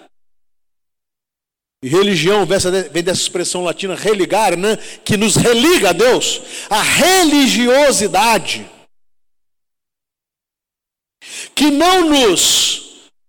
e 1.83 1.87
religião 1.87 2.45
vem 2.45 3.03
dessa 3.03 3.21
expressão 3.21 3.63
latina 3.63 3.93
religar, 3.93 4.57
né? 4.57 4.77
que 5.03 5.17
nos 5.17 5.35
religa 5.35 5.89
a 5.89 5.93
Deus. 5.93 6.41
A 6.69 6.81
religiosidade 6.81 8.69
que 11.53 11.69
não 11.69 12.09
nos 12.09 12.82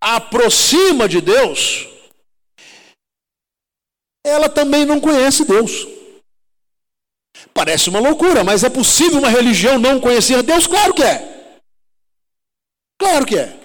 aproxima 0.05 1.09
de 1.09 1.23
Deus, 1.23 1.89
ela 4.23 4.51
também 4.51 4.85
não 4.85 5.01
conhece 5.01 5.47
Deus. 5.47 5.89
Parece 7.55 7.89
uma 7.89 8.01
loucura, 8.01 8.45
mas 8.45 8.63
é 8.63 8.69
possível 8.69 9.19
uma 9.19 9.31
religião 9.31 9.79
não 9.79 9.99
conhecer 9.99 10.43
Deus? 10.43 10.67
Claro 10.67 10.93
que 10.93 11.03
é. 11.03 11.59
Claro 12.99 13.25
que 13.25 13.39
é. 13.39 13.57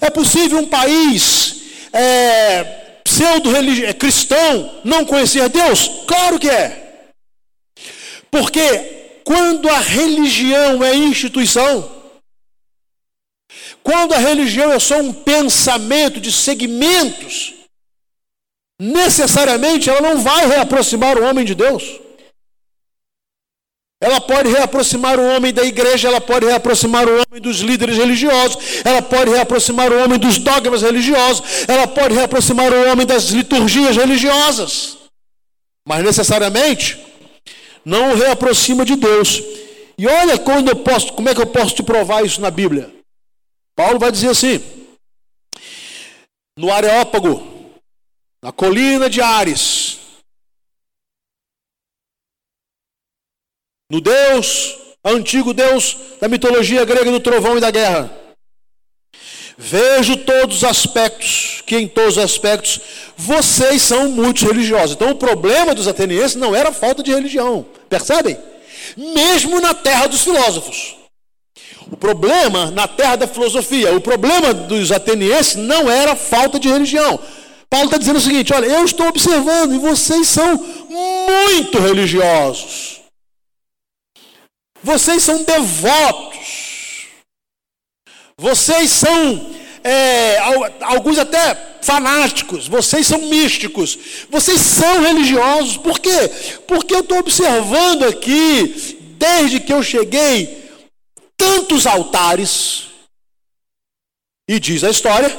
É 0.00 0.10
possível 0.10 0.58
um 0.58 0.68
país 0.68 1.62
é, 1.92 2.64
pseudo-cristão 3.02 4.80
é 4.84 4.88
não 4.88 5.06
conhecer 5.06 5.48
Deus? 5.48 5.88
Claro 6.06 6.38
que 6.38 6.50
é. 6.50 7.06
Porque 8.30 9.20
quando 9.24 9.70
a 9.70 9.78
religião 9.78 10.84
é 10.84 10.94
instituição, 10.94 11.93
quando 13.84 14.14
a 14.14 14.18
religião 14.18 14.72
é 14.72 14.78
só 14.78 14.98
um 14.98 15.12
pensamento 15.12 16.18
de 16.18 16.32
segmentos, 16.32 17.52
necessariamente 18.80 19.90
ela 19.90 20.00
não 20.00 20.18
vai 20.22 20.46
reaproximar 20.46 21.18
o 21.18 21.24
homem 21.24 21.44
de 21.44 21.54
Deus. 21.54 22.00
Ela 24.00 24.20
pode 24.22 24.48
reaproximar 24.48 25.20
o 25.20 25.26
homem 25.36 25.52
da 25.52 25.62
igreja, 25.62 26.08
ela 26.08 26.20
pode 26.20 26.46
reaproximar 26.46 27.06
o 27.06 27.12
homem 27.12 27.40
dos 27.42 27.58
líderes 27.58 27.98
religiosos, 27.98 28.56
ela 28.84 29.02
pode 29.02 29.30
reaproximar 29.30 29.92
o 29.92 30.02
homem 30.02 30.18
dos 30.18 30.38
dogmas 30.38 30.80
religiosos, 30.80 31.44
ela 31.68 31.86
pode 31.86 32.14
reaproximar 32.14 32.72
o 32.72 32.90
homem 32.90 33.06
das 33.06 33.24
liturgias 33.24 33.96
religiosas. 33.96 34.96
Mas 35.86 36.02
necessariamente 36.02 36.98
não 37.84 38.12
o 38.12 38.16
reaproxima 38.16 38.82
de 38.84 38.96
Deus. 38.96 39.42
E 39.98 40.06
olha 40.06 40.38
quando 40.38 40.70
eu 40.70 40.76
posso, 40.76 41.12
como 41.12 41.28
é 41.28 41.34
que 41.34 41.40
eu 41.40 41.46
posso 41.46 41.74
te 41.74 41.82
provar 41.82 42.24
isso 42.24 42.40
na 42.40 42.50
Bíblia? 42.50 42.93
Paulo 43.74 43.98
vai 43.98 44.12
dizer 44.12 44.28
assim: 44.28 44.60
no 46.56 46.72
Areópago, 46.72 47.42
na 48.42 48.52
colina 48.52 49.10
de 49.10 49.20
Ares, 49.20 49.98
no 53.90 54.00
Deus, 54.00 54.76
antigo 55.04 55.52
Deus 55.52 55.96
da 56.20 56.28
mitologia 56.28 56.84
grega 56.84 57.10
do 57.10 57.20
trovão 57.20 57.56
e 57.56 57.60
da 57.60 57.70
guerra. 57.70 58.24
Vejo 59.56 60.16
todos 60.16 60.58
os 60.58 60.64
aspectos, 60.64 61.62
que 61.64 61.76
em 61.76 61.86
todos 61.86 62.16
os 62.16 62.24
aspectos 62.24 62.80
vocês 63.16 63.82
são 63.82 64.10
muito 64.10 64.44
religiosos. 64.44 64.96
Então 64.96 65.10
o 65.10 65.16
problema 65.16 65.74
dos 65.74 65.86
atenienses 65.86 66.34
não 66.34 66.54
era 66.54 66.70
a 66.70 66.72
falta 66.72 67.02
de 67.02 67.12
religião, 67.12 67.64
percebem? 67.88 68.36
Mesmo 68.96 69.60
na 69.60 69.72
terra 69.72 70.06
dos 70.06 70.22
filósofos. 70.22 70.96
O 71.90 71.96
problema 71.96 72.70
na 72.70 72.88
terra 72.88 73.16
da 73.16 73.28
filosofia, 73.28 73.94
o 73.94 74.00
problema 74.00 74.54
dos 74.54 74.90
atenienses 74.90 75.56
não 75.56 75.90
era 75.90 76.16
falta 76.16 76.58
de 76.58 76.68
religião. 76.68 77.20
Paulo 77.68 77.86
está 77.86 77.98
dizendo 77.98 78.18
o 78.18 78.22
seguinte: 78.22 78.52
olha, 78.54 78.66
eu 78.66 78.84
estou 78.84 79.08
observando 79.08 79.74
e 79.74 79.78
vocês 79.78 80.28
são 80.28 80.56
muito 80.88 81.78
religiosos. 81.78 83.00
Vocês 84.82 85.22
são 85.22 85.42
devotos. 85.42 87.08
Vocês 88.36 88.90
são, 88.90 89.50
é, 89.82 90.38
alguns 90.82 91.18
até 91.18 91.78
fanáticos. 91.80 92.68
Vocês 92.68 93.06
são 93.06 93.18
místicos. 93.18 93.98
Vocês 94.30 94.60
são 94.60 95.02
religiosos. 95.02 95.76
Por 95.76 95.98
quê? 95.98 96.30
Porque 96.66 96.94
eu 96.94 97.00
estou 97.00 97.18
observando 97.18 98.04
aqui, 98.04 98.98
desde 99.18 99.60
que 99.60 99.72
eu 99.72 99.82
cheguei, 99.82 100.63
tantos 101.44 101.86
altares. 101.86 102.86
E 104.48 104.58
diz 104.58 104.82
a 104.82 104.90
história 104.90 105.30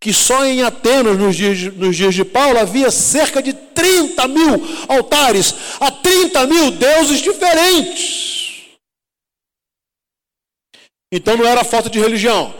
que 0.00 0.12
só 0.12 0.44
em 0.44 0.62
Atenas, 0.62 1.16
nos 1.16 1.34
dias, 1.34 1.74
nos 1.76 1.96
dias 1.96 2.14
de 2.14 2.24
Paulo, 2.24 2.58
havia 2.58 2.90
cerca 2.90 3.42
de 3.42 3.54
30 3.54 4.28
mil 4.28 4.62
altares 4.86 5.54
a 5.80 5.90
30 5.90 6.46
mil 6.46 6.70
deuses 6.72 7.20
diferentes. 7.20 8.76
Então 11.10 11.36
não 11.36 11.46
era 11.46 11.64
falta 11.64 11.88
de 11.88 11.98
religião. 11.98 12.54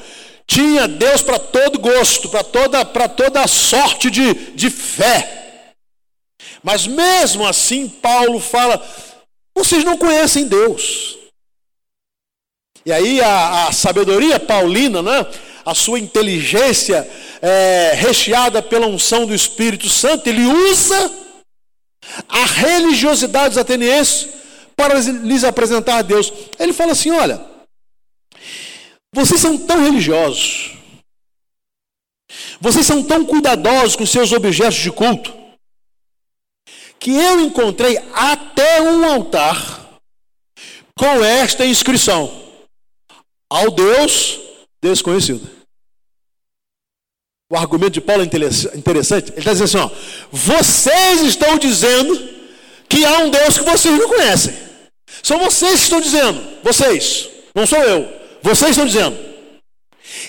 Tinha 0.46 0.86
Deus 0.86 1.22
para 1.22 1.38
todo 1.38 1.78
gosto, 1.78 2.28
para 2.28 2.44
toda, 2.44 2.84
toda 3.08 3.46
sorte 3.46 4.10
de, 4.10 4.32
de 4.52 4.70
fé. 4.70 5.74
Mas 6.62 6.86
mesmo 6.86 7.46
assim, 7.46 7.88
Paulo 7.88 8.40
fala: 8.40 8.82
vocês 9.54 9.84
não 9.84 9.98
conhecem 9.98 10.46
Deus. 10.46 11.13
E 12.86 12.92
aí 12.92 13.20
a, 13.20 13.68
a 13.68 13.72
sabedoria 13.72 14.38
paulina, 14.38 15.02
né? 15.02 15.26
a 15.64 15.74
sua 15.74 15.98
inteligência 15.98 17.08
é, 17.40 17.92
recheada 17.94 18.62
pela 18.62 18.86
unção 18.86 19.26
do 19.26 19.34
Espírito 19.34 19.88
Santo, 19.88 20.28
ele 20.28 20.44
usa 20.44 21.10
a 22.28 22.44
religiosidade 22.44 23.50
dos 23.50 23.58
atenienses 23.58 24.28
para 24.76 24.98
lhes 24.98 25.44
apresentar 25.44 25.98
a 25.98 26.02
Deus. 26.02 26.32
Ele 26.58 26.72
fala 26.72 26.92
assim: 26.92 27.10
olha, 27.10 27.44
vocês 29.14 29.40
são 29.40 29.56
tão 29.56 29.82
religiosos, 29.82 30.72
vocês 32.60 32.84
são 32.86 33.02
tão 33.02 33.24
cuidadosos 33.24 33.96
com 33.96 34.04
seus 34.04 34.32
objetos 34.32 34.76
de 34.76 34.90
culto, 34.90 35.34
que 36.98 37.10
eu 37.10 37.40
encontrei 37.40 37.98
até 38.12 38.82
um 38.82 39.04
altar 39.04 39.98
com 40.94 41.24
esta 41.24 41.64
inscrição: 41.64 42.43
ao 43.50 43.70
Deus 43.70 44.40
desconhecido. 44.82 45.48
O 47.50 47.56
argumento 47.56 47.92
de 47.92 48.00
Paulo 48.00 48.22
é 48.22 48.24
interessante. 48.24 49.30
Ele 49.32 49.38
está 49.38 49.52
dizendo 49.52 49.64
assim: 49.64 49.78
ó, 49.78 49.90
vocês 50.32 51.22
estão 51.22 51.58
dizendo 51.58 52.28
que 52.88 53.04
há 53.04 53.18
um 53.18 53.30
Deus 53.30 53.58
que 53.58 53.64
vocês 53.64 53.98
não 53.98 54.08
conhecem. 54.08 54.54
São 55.22 55.38
vocês 55.38 55.76
que 55.76 55.84
estão 55.84 56.00
dizendo. 56.00 56.42
Vocês, 56.62 57.28
não 57.54 57.66
sou 57.66 57.78
eu. 57.78 58.08
Vocês 58.42 58.70
estão 58.70 58.86
dizendo. 58.86 59.16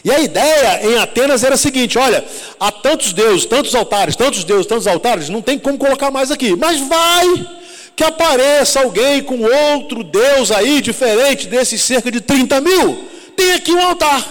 E 0.03 0.11
a 0.11 0.19
ideia 0.19 0.87
em 0.87 0.97
Atenas 0.97 1.43
era 1.43 1.55
a 1.55 1.57
seguinte: 1.57 1.97
olha, 1.97 2.23
há 2.59 2.71
tantos 2.71 3.13
deuses, 3.13 3.45
tantos 3.45 3.73
altares, 3.73 4.15
tantos 4.15 4.43
deuses, 4.43 4.67
tantos 4.67 4.87
altares, 4.87 5.29
não 5.29 5.41
tem 5.41 5.57
como 5.57 5.77
colocar 5.77 6.11
mais 6.11 6.31
aqui. 6.31 6.55
Mas 6.55 6.79
vai 6.79 7.64
que 7.95 8.03
apareça 8.03 8.81
alguém 8.81 9.23
com 9.23 9.41
outro 9.41 10.03
Deus 10.03 10.51
aí, 10.51 10.81
diferente 10.81 11.47
desses 11.47 11.81
cerca 11.81 12.11
de 12.11 12.21
30 12.21 12.59
mil. 12.61 13.09
Tem 13.35 13.53
aqui 13.53 13.71
um 13.71 13.81
altar 13.81 14.23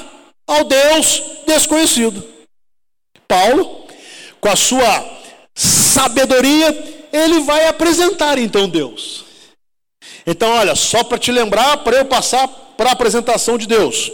ao 0.47 0.65
Deus 0.65 1.23
desconhecido. 1.47 2.23
Paulo, 3.27 3.87
com 4.41 4.49
a 4.49 4.57
sua 4.57 5.05
sabedoria, 5.55 7.09
ele 7.13 7.41
vai 7.41 7.67
apresentar 7.67 8.39
então 8.39 8.69
Deus. 8.69 9.25
Então, 10.27 10.51
olha, 10.51 10.75
só 10.75 11.05
para 11.05 11.19
te 11.19 11.31
lembrar, 11.31 11.79
para 11.79 11.99
eu 11.99 12.05
passar 12.05 12.47
para 12.49 12.91
a 12.91 12.93
apresentação 12.93 13.57
de 13.57 13.67
Deus. 13.67 14.11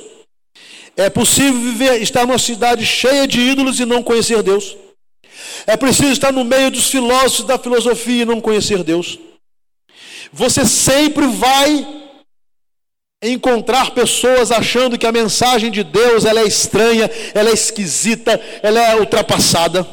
É 0.97 1.09
possível 1.09 1.55
viver, 1.55 2.03
estar 2.03 2.27
numa 2.27 2.39
cidade 2.39 2.85
cheia 2.85 3.27
de 3.27 3.41
ídolos 3.41 3.81
e 3.81 3.85
não 3.85 4.03
conhecer 4.03 4.43
Deus. 4.43 4.77
É 5.67 5.77
preciso 5.77 6.13
estar 6.13 6.33
no 6.33 6.45
meio 6.45 6.71
dos 6.71 6.91
filósofos 6.91 7.47
da 7.47 7.59
filosofia 7.59 8.23
e 8.23 8.27
não 8.27 8.41
conhecer 8.41 8.83
Deus. 8.83 9.19
Você 10.33 10.65
sempre 10.65 11.27
vai 11.27 12.01
encontrar 13.23 13.91
pessoas 13.91 14.51
achando 14.51 14.99
que 14.99 15.07
a 15.07 15.13
mensagem 15.13 15.71
de 15.71 15.85
Deus 15.85 16.25
ela 16.25 16.41
é 16.41 16.45
estranha, 16.45 17.11
ela 17.35 17.51
é 17.51 17.53
esquisita, 17.53 18.41
ela 18.63 18.81
é 18.81 18.97
ultrapassada. 18.97 19.87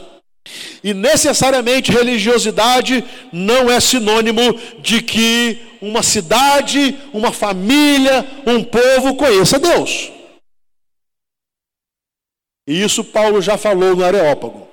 E 0.84 0.94
necessariamente 0.94 1.92
religiosidade 1.92 3.04
não 3.34 3.70
é 3.70 3.80
sinônimo 3.80 4.54
de 4.80 5.02
que 5.02 5.60
uma 5.82 6.02
cidade, 6.02 6.98
uma 7.14 7.34
família, 7.34 8.26
um 8.46 8.64
povo 8.64 9.16
conheça 9.16 9.60
Deus. 9.60 10.12
E 12.66 12.82
isso 12.82 13.04
Paulo 13.04 13.42
já 13.42 13.58
falou 13.58 13.96
no 13.96 14.06
Areópago. 14.06 14.68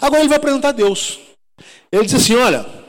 Agora 0.00 0.20
ele 0.20 0.28
vai 0.28 0.38
apresentar 0.38 0.72
Deus. 0.72 1.18
Ele 1.92 2.04
diz 2.04 2.14
assim: 2.14 2.34
olha, 2.34 2.79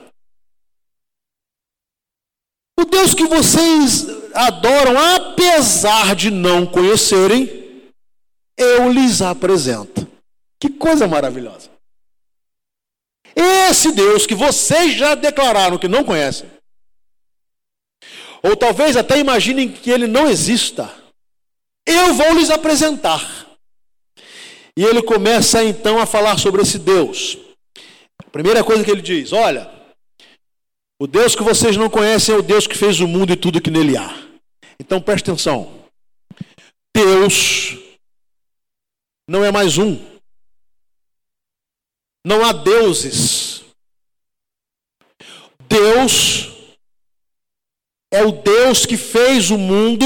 o 2.82 2.86
Deus 2.86 3.13
que 3.13 3.26
vocês 3.28 4.08
adoram, 4.34 4.98
apesar 5.15 6.15
de 6.15 6.32
não 6.32 6.65
conhecerem, 6.65 7.91
eu 8.58 8.91
lhes 8.91 9.22
apresento. 9.22 10.08
Que 10.60 10.70
coisa 10.70 11.08
maravilhosa. 11.08 11.70
Esse 13.36 13.91
Deus 13.91 14.26
que 14.26 14.36
vocês 14.36 14.94
já 14.94 15.15
declararam 15.15 15.78
que 15.78 15.88
não 15.88 16.04
conhecem, 16.04 16.50
ou 18.44 18.56
talvez 18.56 18.98
até 18.98 19.17
imaginem 19.20 19.72
que 19.72 19.89
ele 19.89 20.08
não 20.08 20.28
exista, 20.28 20.91
eu 21.86 22.13
vou 22.13 22.34
lhes 22.34 22.50
apresentar. 22.50 23.48
E 24.76 24.84
ele 24.84 25.02
começa 25.02 25.63
então 25.63 26.00
a 26.00 26.06
falar 26.06 26.38
sobre 26.38 26.62
esse 26.62 26.80
Deus. 26.80 27.38
A 28.20 28.30
primeira 28.32 28.63
coisa 28.63 28.84
que 28.84 28.91
ele 28.91 29.02
diz: 29.02 29.34
olha, 29.34 29.70
o 31.02 31.08
Deus 31.08 31.36
que 31.36 31.42
vocês 31.42 31.76
não 31.76 31.90
conhecem 31.90 32.36
é 32.36 32.38
o 32.38 32.44
Deus 32.44 32.68
que 32.68 32.78
fez 32.78 33.00
o 33.00 33.08
mundo 33.08 33.34
e 33.34 33.36
tudo 33.36 33.60
que 33.60 33.72
nele 33.72 33.98
há. 33.98 34.16
Então 34.80 35.02
preste 35.02 35.32
atenção. 35.32 35.82
Deus 36.96 37.76
não 39.28 39.44
é 39.44 39.52
mais 39.52 39.80
um. 39.80 40.00
Não 42.24 42.46
há 42.46 42.52
deuses. 42.54 43.64
Deus 45.68 46.52
é 48.14 48.24
o 48.24 48.32
Deus 48.32 48.86
que 48.86 48.96
fez 48.96 49.50
o 49.50 49.58
mundo 49.58 50.06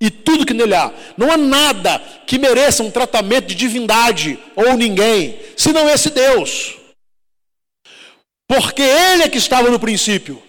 e 0.00 0.10
tudo 0.10 0.44
que 0.44 0.52
nele 0.52 0.74
há. 0.74 0.92
Não 1.16 1.30
há 1.30 1.36
nada 1.36 2.00
que 2.26 2.36
mereça 2.36 2.82
um 2.82 2.90
tratamento 2.90 3.46
de 3.46 3.54
divindade 3.54 4.40
ou 4.56 4.76
ninguém, 4.76 5.38
senão 5.56 5.88
esse 5.88 6.10
Deus. 6.10 6.85
Porque 8.46 8.82
Ele 8.82 9.24
é 9.24 9.28
que 9.28 9.38
estava 9.38 9.70
no 9.70 9.78
princípio. 9.78 10.42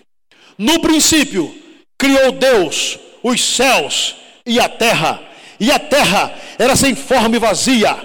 No 0.58 0.82
princípio, 0.82 1.54
criou 1.98 2.32
Deus 2.32 3.00
os 3.24 3.44
céus 3.44 4.16
e 4.46 4.60
a 4.60 4.70
terra. 4.70 5.24
E 5.60 5.72
a 5.72 5.80
terra 5.80 6.36
era 6.60 6.76
sem 6.76 6.96
forma 6.96 7.36
e 7.36 7.40
vazia. 7.40 7.96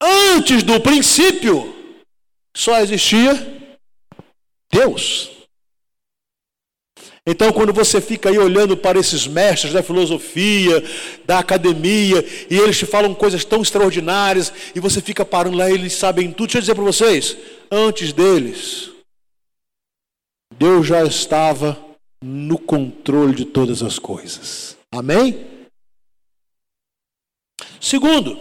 Antes 0.00 0.62
do 0.62 0.80
princípio, 0.80 1.74
só 2.54 2.78
existia 2.80 3.34
Deus. 4.70 5.35
Então, 7.28 7.52
quando 7.52 7.72
você 7.72 8.00
fica 8.00 8.28
aí 8.28 8.38
olhando 8.38 8.76
para 8.76 9.00
esses 9.00 9.26
mestres 9.26 9.72
da 9.72 9.82
filosofia, 9.82 10.80
da 11.24 11.40
academia, 11.40 12.24
e 12.48 12.56
eles 12.56 12.78
te 12.78 12.86
falam 12.86 13.12
coisas 13.16 13.44
tão 13.44 13.62
extraordinárias, 13.62 14.52
e 14.76 14.78
você 14.78 15.00
fica 15.00 15.24
parando 15.24 15.56
lá, 15.56 15.68
eles 15.68 15.92
sabem 15.94 16.30
tudo. 16.30 16.46
Deixa 16.46 16.58
eu 16.58 16.60
dizer 16.60 16.74
para 16.76 16.84
vocês: 16.84 17.36
antes 17.68 18.12
deles, 18.12 18.90
Deus 20.56 20.86
já 20.86 21.02
estava 21.04 21.76
no 22.22 22.58
controle 22.58 23.34
de 23.34 23.44
todas 23.44 23.82
as 23.82 23.98
coisas. 23.98 24.76
Amém? 24.92 25.44
Segundo, 27.80 28.38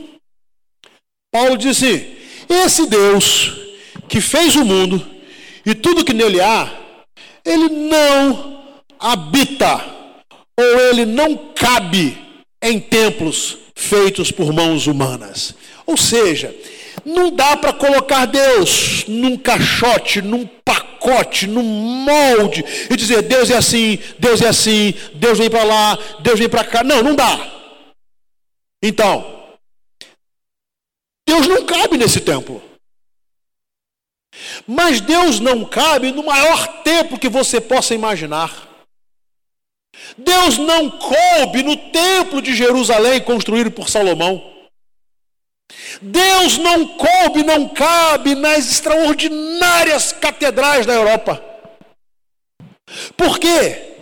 Paulo 1.31 1.57
diz 1.57 1.77
assim: 1.77 2.17
esse 2.47 2.85
Deus 2.85 3.51
que 4.07 4.21
fez 4.21 4.55
o 4.55 4.63
mundo 4.63 5.03
e 5.65 5.73
tudo 5.73 6.05
que 6.05 6.13
nele 6.13 6.39
há, 6.39 6.71
ele 7.43 7.67
não 7.67 8.54
habita 8.99 9.83
ou 10.57 10.79
ele 10.79 11.05
não 11.05 11.35
cabe 11.53 12.17
em 12.61 12.79
templos 12.79 13.57
feitos 13.75 14.31
por 14.31 14.53
mãos 14.53 14.87
humanas. 14.87 15.53
Ou 15.85 15.97
seja, 15.97 16.55
não 17.03 17.29
dá 17.29 17.57
para 17.57 17.73
colocar 17.73 18.25
Deus 18.25 19.05
num 19.07 19.37
caixote, 19.37 20.21
num 20.21 20.47
pacote, 20.63 21.45
num 21.45 21.63
molde 21.63 22.63
e 22.89 22.95
dizer 22.95 23.21
Deus 23.23 23.51
é 23.51 23.57
assim, 23.57 23.99
Deus 24.17 24.41
é 24.41 24.47
assim, 24.47 24.93
Deus 25.13 25.37
vem 25.37 25.49
para 25.49 25.63
lá, 25.63 25.99
Deus 26.21 26.39
vem 26.39 26.49
para 26.49 26.63
cá. 26.63 26.83
Não, 26.83 27.03
não 27.03 27.15
dá. 27.15 27.51
Então, 28.81 29.35
Deus 31.27 31.47
não 31.47 31.65
cabe 31.65 31.97
nesse 31.97 32.21
templo. 32.21 32.61
Mas 34.67 34.99
Deus 35.01 35.39
não 35.39 35.65
cabe 35.65 36.11
no 36.11 36.23
maior 36.23 36.81
templo 36.83 37.19
que 37.19 37.29
você 37.29 37.59
possa 37.59 37.93
imaginar. 37.93 38.74
Deus 40.17 40.57
não 40.57 40.89
coube 40.89 41.63
no 41.63 41.75
templo 41.75 42.41
de 42.41 42.55
Jerusalém 42.55 43.19
construído 43.21 43.71
por 43.71 43.89
Salomão. 43.89 44.55
Deus 46.01 46.57
não 46.57 46.87
coube, 46.87 47.43
não 47.43 47.67
cabe 47.69 48.35
nas 48.35 48.69
extraordinárias 48.71 50.11
catedrais 50.11 50.85
da 50.85 50.93
Europa. 50.93 51.43
Por 53.17 53.39
quê? 53.39 53.95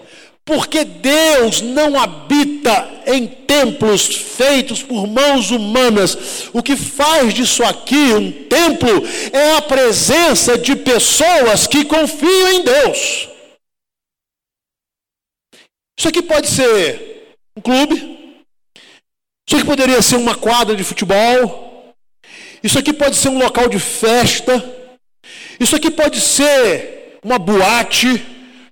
Porque 0.45 0.83
Deus 0.83 1.61
não 1.61 1.99
habita 1.99 2.89
em 3.07 3.25
templos 3.27 4.05
feitos 4.05 4.83
por 4.83 5.07
mãos 5.07 5.51
humanas. 5.51 6.49
O 6.51 6.61
que 6.61 6.75
faz 6.75 7.33
disso 7.33 7.63
aqui 7.63 8.13
um 8.13 8.31
templo 8.31 9.03
é 9.31 9.55
a 9.55 9.61
presença 9.61 10.57
de 10.57 10.75
pessoas 10.75 11.65
que 11.65 11.85
confiam 11.85 12.51
em 12.51 12.63
Deus. 12.63 13.29
Isso 15.97 16.07
aqui 16.07 16.21
pode 16.21 16.47
ser 16.47 17.35
um 17.55 17.61
clube, 17.61 17.95
isso 19.47 19.57
aqui 19.57 19.65
poderia 19.65 20.01
ser 20.01 20.15
uma 20.15 20.35
quadra 20.35 20.75
de 20.75 20.83
futebol, 20.83 21.95
isso 22.63 22.79
aqui 22.79 22.93
pode 22.93 23.15
ser 23.15 23.29
um 23.29 23.37
local 23.37 23.67
de 23.67 23.79
festa, 23.79 24.53
isso 25.59 25.75
aqui 25.75 25.91
pode 25.91 26.19
ser 26.19 27.19
uma 27.23 27.37
boate, 27.37 28.25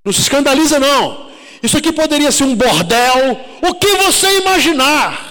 não 0.04 0.12
se 0.12 0.22
escandaliza 0.22 0.80
não. 0.80 1.32
Isso 1.64 1.78
aqui 1.78 1.92
poderia 1.92 2.32
ser 2.32 2.46
um 2.46 2.56
bordel, 2.56 3.40
o 3.62 3.76
que 3.76 3.96
você 3.98 4.40
imaginar. 4.40 5.30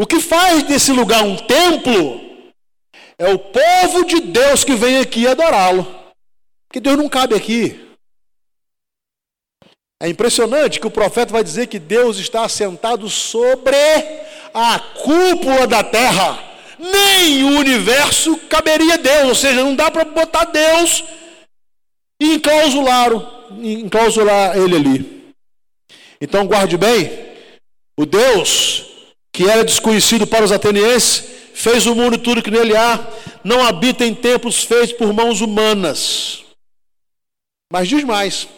O 0.00 0.06
que 0.06 0.20
faz 0.20 0.62
desse 0.62 0.92
lugar 0.92 1.24
um 1.24 1.36
templo 1.36 2.20
é 3.18 3.28
o 3.34 3.38
povo 3.38 4.04
de 4.06 4.20
Deus 4.20 4.62
que 4.64 4.74
vem 4.74 4.98
aqui 4.98 5.26
adorá-lo. 5.26 5.84
Porque 6.68 6.80
Deus 6.80 6.96
não 6.96 7.08
cabe 7.08 7.34
aqui. 7.34 7.87
É 10.00 10.08
impressionante 10.08 10.78
que 10.78 10.86
o 10.86 10.90
profeta 10.90 11.32
vai 11.32 11.42
dizer 11.42 11.66
que 11.66 11.78
Deus 11.78 12.18
está 12.18 12.44
assentado 12.44 13.08
sobre 13.08 13.76
a 14.54 14.78
cúpula 14.78 15.66
da 15.66 15.82
terra. 15.82 16.44
Nem 16.78 17.42
o 17.42 17.58
universo 17.58 18.36
caberia 18.48 18.96
Deus, 18.96 19.28
ou 19.28 19.34
seja, 19.34 19.64
não 19.64 19.74
dá 19.74 19.90
para 19.90 20.04
botar 20.04 20.44
Deus 20.44 21.02
e 22.20 22.34
enclausular, 22.34 23.10
enclausular 23.60 24.56
ele 24.56 24.76
ali. 24.76 25.34
Então 26.20 26.46
guarde 26.46 26.76
bem, 26.76 27.10
o 27.96 28.06
Deus 28.06 28.88
que 29.38 29.48
era 29.48 29.64
desconhecido 29.64 30.26
para 30.26 30.44
os 30.44 30.50
atenienses, 30.50 31.24
fez 31.54 31.86
o 31.86 31.94
mundo 31.94 32.16
e 32.16 32.18
tudo 32.18 32.42
que 32.42 32.50
nele 32.50 32.76
há, 32.76 33.08
não 33.44 33.64
habita 33.64 34.04
em 34.04 34.12
templos 34.12 34.64
feitos 34.64 34.92
por 34.94 35.12
mãos 35.12 35.40
humanas. 35.40 36.42
Mas 37.72 37.88
diz 37.88 38.02
mais. 38.02 38.48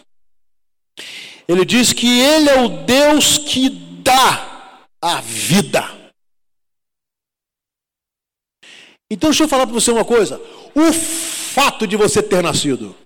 Ele 1.51 1.65
diz 1.65 1.93
que 1.93 2.07
ele 2.07 2.49
é 2.49 2.63
o 2.63 2.85
Deus 2.85 3.37
que 3.37 3.69
dá 3.69 4.87
a 5.03 5.21
vida. 5.21 5.83
Então 9.11 9.31
deixa 9.31 9.43
eu 9.43 9.49
falar 9.49 9.67
para 9.67 9.75
você 9.75 9.91
uma 9.91 10.05
coisa. 10.05 10.39
O 10.77 10.93
fato 10.93 11.89
de 11.89 11.97
você 11.97 12.23
ter 12.23 12.41
nascido 12.41 12.97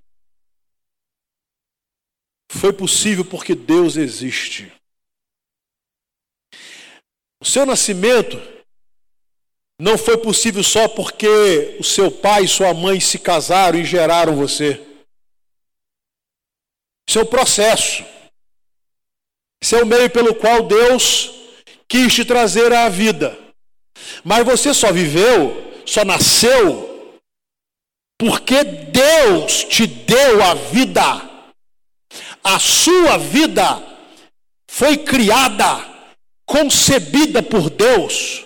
foi 2.53 2.71
possível 2.71 3.25
porque 3.25 3.55
Deus 3.55 3.97
existe. 3.97 4.71
O 7.41 7.47
seu 7.47 7.65
nascimento 7.65 8.37
não 9.81 9.97
foi 9.97 10.19
possível 10.19 10.63
só 10.63 10.87
porque 10.87 11.79
o 11.81 11.83
seu 11.83 12.11
pai 12.11 12.45
e 12.45 12.49
sua 12.49 12.75
mãe 12.75 13.01
se 13.01 13.19
casaram 13.19 13.79
e 13.79 13.87
geraram 13.87 14.37
você. 14.37 14.87
Isso 17.09 17.19
é 17.19 17.23
o 17.23 17.27
processo. 17.27 18.13
Isso 19.65 19.77
é 19.77 19.83
o 19.83 19.87
meio 19.87 20.11
pelo 20.11 20.35
qual 20.35 20.65
Deus 20.65 21.31
quis 21.89 22.13
te 22.13 22.23
trazer 22.23 22.71
à 22.71 22.87
vida. 22.91 23.35
Mas 24.23 24.45
você 24.45 24.75
só 24.75 24.93
viveu, 24.93 25.73
só 25.87 26.05
nasceu, 26.05 27.19
porque 28.19 28.63
Deus 28.63 29.65
te 29.65 29.87
deu 29.87 30.43
a 30.43 30.53
vida. 30.53 31.31
A 32.45 32.59
sua 32.59 33.17
vida 33.17 33.83
foi 34.71 34.99
criada, 34.99 35.83
concebida 36.45 37.43
por 37.43 37.71
Deus. 37.71 38.45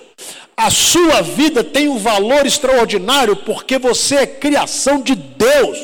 A 0.56 0.70
sua 0.70 1.20
vida 1.20 1.64
tem 1.64 1.88
um 1.88 1.98
valor 1.98 2.46
extraordinário 2.46 3.34
porque 3.34 3.76
você 3.76 4.18
é 4.18 4.26
criação 4.26 5.02
de 5.02 5.16
Deus. 5.16 5.78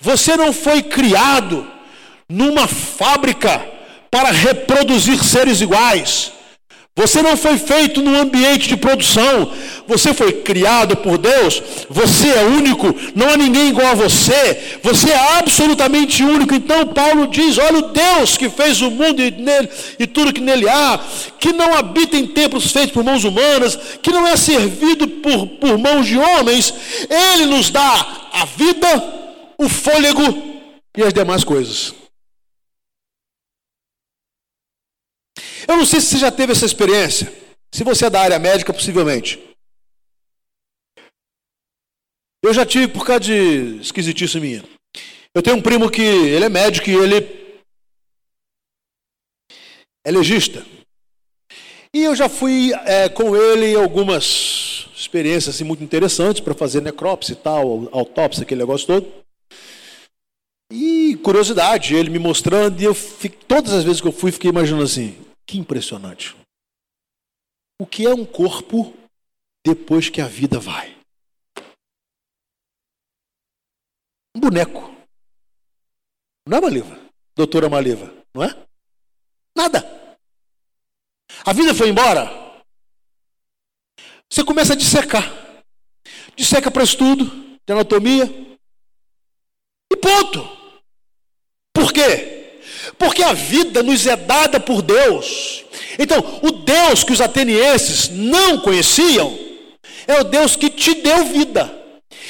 Você 0.00 0.36
não 0.36 0.52
foi 0.52 0.80
criado 0.80 1.68
numa 2.28 2.68
fábrica 2.68 3.73
para 4.14 4.30
reproduzir 4.30 5.24
seres 5.24 5.60
iguais. 5.60 6.30
Você 6.96 7.20
não 7.20 7.36
foi 7.36 7.58
feito 7.58 8.00
num 8.00 8.16
ambiente 8.16 8.68
de 8.68 8.76
produção, 8.76 9.50
você 9.88 10.14
foi 10.14 10.34
criado 10.34 10.96
por 10.98 11.18
Deus, 11.18 11.60
você 11.90 12.28
é 12.28 12.44
único, 12.44 12.94
não 13.16 13.30
há 13.30 13.36
ninguém 13.36 13.70
igual 13.70 13.88
a 13.88 13.94
você, 13.94 14.78
você 14.80 15.10
é 15.10 15.38
absolutamente 15.38 16.22
único. 16.22 16.54
Então 16.54 16.86
Paulo 16.86 17.26
diz: 17.26 17.58
olha 17.58 17.78
o 17.78 17.88
Deus 17.90 18.36
que 18.36 18.48
fez 18.48 18.80
o 18.82 18.88
mundo 18.92 19.20
e, 19.20 19.32
nele, 19.32 19.68
e 19.98 20.06
tudo 20.06 20.32
que 20.32 20.40
nele 20.40 20.68
há, 20.68 21.00
que 21.40 21.52
não 21.52 21.74
habita 21.76 22.16
em 22.16 22.28
templos 22.28 22.70
feitos 22.70 22.92
por 22.92 23.02
mãos 23.02 23.24
humanas, 23.24 23.76
que 24.00 24.12
não 24.12 24.24
é 24.28 24.36
servido 24.36 25.08
por, 25.08 25.48
por 25.58 25.76
mãos 25.76 26.06
de 26.06 26.16
homens, 26.16 26.72
ele 27.10 27.46
nos 27.46 27.68
dá 27.68 28.28
a 28.32 28.44
vida, 28.44 29.04
o 29.58 29.68
fôlego 29.68 30.40
e 30.96 31.02
as 31.02 31.12
demais 31.12 31.42
coisas. 31.42 32.03
Eu 35.66 35.76
não 35.76 35.86
sei 35.86 36.00
se 36.00 36.06
você 36.06 36.18
já 36.18 36.30
teve 36.30 36.52
essa 36.52 36.66
experiência. 36.66 37.32
Se 37.72 37.82
você 37.82 38.06
é 38.06 38.10
da 38.10 38.20
área 38.20 38.38
médica, 38.38 38.72
possivelmente. 38.72 39.38
Eu 42.42 42.52
já 42.52 42.66
tive 42.66 42.88
por 42.88 43.06
causa 43.06 43.20
de 43.20 43.80
esquisitice 43.80 44.38
minha. 44.38 44.62
Eu 45.34 45.42
tenho 45.42 45.56
um 45.56 45.62
primo 45.62 45.90
que 45.90 46.02
ele 46.02 46.44
é 46.44 46.48
médico 46.48 46.90
e 46.90 46.94
ele 46.94 47.44
é 50.04 50.10
legista. 50.10 50.64
E 51.92 52.04
eu 52.04 52.14
já 52.14 52.28
fui 52.28 52.72
é, 52.84 53.08
com 53.08 53.34
ele 53.34 53.74
algumas 53.74 54.88
experiências 54.94 55.54
assim, 55.54 55.64
muito 55.64 55.82
interessantes 55.82 56.40
para 56.40 56.54
fazer 56.54 56.82
necrópsia 56.82 57.32
e 57.32 57.36
tal, 57.36 57.88
autópsia, 57.92 58.42
aquele 58.42 58.60
negócio 58.60 58.86
todo. 58.86 59.24
E 60.70 61.16
curiosidade, 61.22 61.94
ele 61.94 62.10
me 62.10 62.18
mostrando, 62.18 62.80
e 62.80 62.84
eu 62.84 62.94
todas 63.46 63.72
as 63.72 63.84
vezes 63.84 64.00
que 64.00 64.08
eu 64.08 64.12
fui, 64.12 64.32
fiquei 64.32 64.50
imaginando 64.50 64.84
assim: 64.84 65.16
que 65.46 65.58
impressionante. 65.58 66.36
O 67.80 67.86
que 67.86 68.06
é 68.06 68.14
um 68.14 68.24
corpo 68.24 68.94
depois 69.64 70.08
que 70.08 70.20
a 70.20 70.28
vida 70.28 70.58
vai? 70.58 70.96
Um 74.34 74.40
boneco. 74.40 74.94
Não 76.46 76.58
é, 76.58 76.60
Maliva? 76.60 76.98
Doutora 77.34 77.68
Maliva, 77.68 78.12
não 78.34 78.44
é? 78.44 78.66
Nada. 79.56 79.82
A 81.44 81.52
vida 81.52 81.74
foi 81.74 81.88
embora. 81.88 82.44
Você 84.30 84.44
começa 84.44 84.72
a 84.72 84.76
dissecar. 84.76 85.24
Disseca 86.36 86.70
para 86.70 86.84
estudo 86.84 87.24
de 87.64 87.72
anatomia. 87.72 88.24
E 89.90 89.96
ponto. 89.96 90.40
Por 91.72 91.92
quê? 91.92 92.33
Porque 92.98 93.22
a 93.22 93.32
vida 93.32 93.82
nos 93.82 94.06
é 94.06 94.16
dada 94.16 94.60
por 94.60 94.82
Deus. 94.82 95.64
Então, 95.98 96.40
o 96.42 96.50
Deus 96.50 97.04
que 97.04 97.12
os 97.12 97.20
atenienses 97.20 98.08
não 98.10 98.58
conheciam 98.58 99.36
é 100.06 100.20
o 100.20 100.24
Deus 100.24 100.56
que 100.56 100.68
te 100.68 100.94
deu 100.94 101.24
vida. 101.26 101.82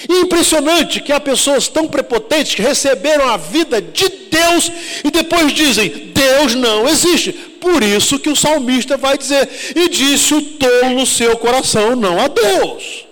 impressionante 0.08 1.00
que 1.00 1.12
há 1.12 1.20
pessoas 1.20 1.68
tão 1.68 1.88
prepotentes 1.88 2.54
que 2.54 2.62
receberam 2.62 3.28
a 3.28 3.36
vida 3.36 3.80
de 3.80 4.08
Deus 4.30 4.70
e 5.02 5.10
depois 5.10 5.52
dizem: 5.52 5.88
Deus 5.88 6.54
não 6.54 6.88
existe. 6.88 7.32
Por 7.32 7.82
isso 7.82 8.18
que 8.18 8.28
o 8.28 8.36
salmista 8.36 8.96
vai 8.96 9.16
dizer: 9.16 9.48
E 9.74 9.88
disse 9.88 10.34
o 10.34 10.42
tolo 10.42 10.90
no 10.90 11.06
seu 11.06 11.36
coração, 11.38 11.96
não 11.96 12.20
a 12.20 12.28
Deus. 12.28 13.06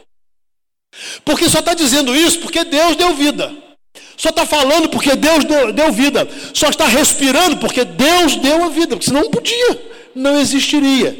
Porque 1.25 1.49
só 1.49 1.61
está 1.61 1.75
dizendo 1.75 2.15
isso 2.15 2.41
porque 2.41 2.65
Deus 2.65 2.97
deu 2.97 3.15
vida. 3.15 3.53
Só 4.17 4.29
está 4.29 4.47
falando 4.47 4.89
porque 4.89 5.17
Deus 5.17 5.45
deu, 5.45 5.73
deu, 5.73 5.93
vida. 5.93 6.29
Só 6.55 6.69
está 6.69 6.87
respirando 6.87 7.59
porque 7.59 7.85
Deus 7.85 8.37
deu 8.37 8.65
a 8.65 8.69
vida. 8.69 8.97
Porque 8.97 9.07
senão 9.07 9.23
não 9.23 9.31
podia, 9.31 10.11
não 10.15 10.39
existiria. 10.39 11.17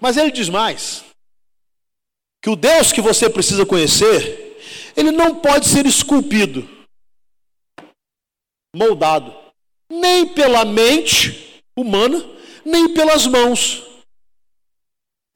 Mas 0.00 0.16
ele 0.16 0.30
diz 0.30 0.48
mais: 0.48 1.04
que 2.42 2.50
o 2.50 2.56
Deus 2.56 2.92
que 2.92 3.00
você 3.00 3.28
precisa 3.28 3.66
conhecer, 3.66 4.60
ele 4.96 5.10
não 5.10 5.36
pode 5.36 5.66
ser 5.66 5.86
esculpido, 5.86 6.68
moldado, 8.74 9.34
nem 9.90 10.26
pela 10.26 10.64
mente 10.64 11.62
humana, 11.76 12.24
nem 12.64 12.92
pelas 12.94 13.26
mãos, 13.26 13.85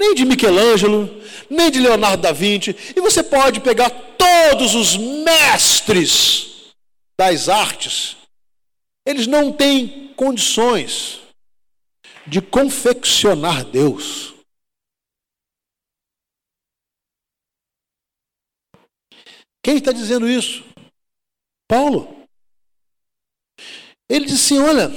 nem 0.00 0.14
de 0.14 0.24
Michelangelo, 0.24 1.08
nem 1.50 1.70
de 1.70 1.78
Leonardo 1.78 2.22
da 2.22 2.32
Vinci. 2.32 2.74
E 2.96 3.00
você 3.02 3.22
pode 3.22 3.60
pegar 3.60 3.90
todos 3.90 4.74
os 4.74 4.96
mestres 4.96 6.72
das 7.18 7.50
artes, 7.50 8.16
eles 9.06 9.26
não 9.26 9.52
têm 9.52 10.14
condições 10.14 11.20
de 12.26 12.40
confeccionar 12.40 13.62
Deus. 13.62 14.32
Quem 19.62 19.76
está 19.76 19.92
dizendo 19.92 20.26
isso? 20.26 20.64
Paulo. 21.68 22.26
Ele 24.08 24.24
disse 24.24 24.54
assim: 24.54 24.58
olha, 24.58 24.90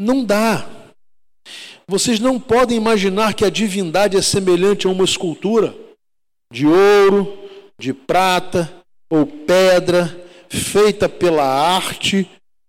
não 0.00 0.24
dá. 0.24 0.68
Vocês 1.86 2.18
não 2.18 2.38
podem 2.40 2.76
imaginar 2.76 3.34
que 3.34 3.44
a 3.44 3.50
divindade 3.50 4.16
é 4.16 4.22
semelhante 4.22 4.86
a 4.86 4.90
uma 4.90 5.04
escultura 5.04 5.74
de 6.52 6.66
ouro, 6.66 7.38
de 7.78 7.92
prata 7.92 8.72
ou 9.10 9.26
pedra, 9.26 10.06
feita 10.48 11.08
pela 11.08 11.44
arte 11.44 12.28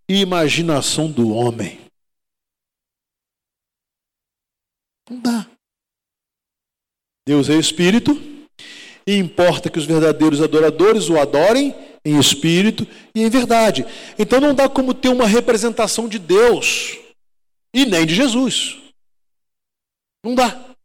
e 0.09 0.21
imaginação 0.21 1.11
do 1.11 1.33
homem. 1.33 1.79
Não 5.09 5.19
dá. 5.19 5.47
Deus 7.27 7.49
é 7.49 7.55
espírito 7.55 8.19
e 9.05 9.17
importa 9.17 9.69
que 9.69 9.79
os 9.79 9.85
verdadeiros 9.85 10.41
adoradores 10.41 11.09
o 11.09 11.19
adorem 11.19 11.75
em 12.03 12.19
espírito 12.19 12.85
e 13.15 13.21
em 13.21 13.29
verdade. 13.29 13.85
Então 14.17 14.41
não 14.41 14.53
dá 14.53 14.67
como 14.67 14.93
ter 14.93 15.09
uma 15.09 15.27
representação 15.27 16.07
de 16.07 16.19
Deus 16.19 17.02
e 17.73 17.85
nem 17.85 18.05
de 18.05 18.13
Jesus. 18.13 18.77
Não 20.23 20.35
dá. 20.35 20.75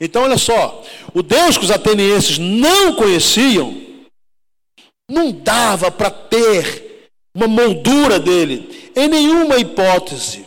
Então 0.00 0.22
olha 0.22 0.38
só, 0.38 0.82
o 1.12 1.22
Deus 1.22 1.58
que 1.58 1.64
os 1.64 1.70
atenienses 1.70 2.38
não 2.38 2.94
conheciam 2.94 3.90
não 5.10 5.32
dava 5.32 5.90
para 5.90 6.10
ter 6.10 7.10
uma 7.34 7.48
moldura 7.48 8.18
dele 8.18 8.92
em 8.96 9.08
nenhuma 9.08 9.58
hipótese. 9.58 10.46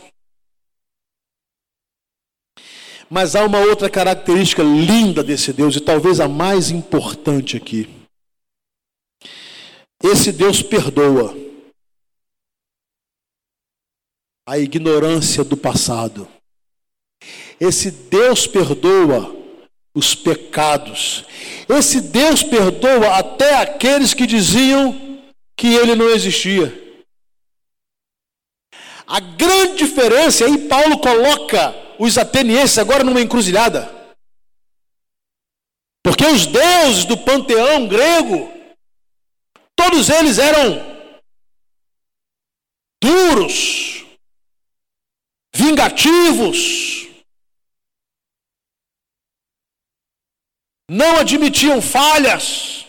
Mas 3.08 3.36
há 3.36 3.44
uma 3.44 3.58
outra 3.60 3.88
característica 3.88 4.62
linda 4.62 5.22
desse 5.22 5.52
Deus, 5.52 5.76
e 5.76 5.80
talvez 5.80 6.18
a 6.18 6.26
mais 6.26 6.70
importante 6.70 7.56
aqui. 7.56 7.88
Esse 10.02 10.32
Deus 10.32 10.62
perdoa 10.62 11.43
a 14.46 14.58
ignorância 14.58 15.42
do 15.42 15.56
passado. 15.56 16.28
Esse 17.58 17.90
Deus 17.90 18.46
perdoa 18.46 19.34
os 19.94 20.14
pecados. 20.14 21.24
Esse 21.68 22.00
Deus 22.00 22.42
perdoa 22.42 23.18
até 23.18 23.56
aqueles 23.56 24.12
que 24.12 24.26
diziam 24.26 25.22
que 25.56 25.68
ele 25.68 25.94
não 25.94 26.08
existia. 26.10 26.82
A 29.06 29.20
grande 29.20 29.76
diferença, 29.76 30.44
aí 30.44 30.66
Paulo 30.66 30.98
coloca 30.98 31.74
os 31.98 32.18
atenienses 32.18 32.78
agora 32.78 33.04
numa 33.04 33.20
encruzilhada. 33.20 33.92
Porque 36.02 36.26
os 36.26 36.46
deuses 36.46 37.04
do 37.04 37.16
panteão 37.16 37.86
grego, 37.86 38.52
todos 39.76 40.10
eles 40.10 40.38
eram 40.38 40.94
duros, 43.02 43.93
vingativos, 45.54 47.06
não 50.90 51.18
admitiam 51.18 51.80
falhas. 51.80 52.84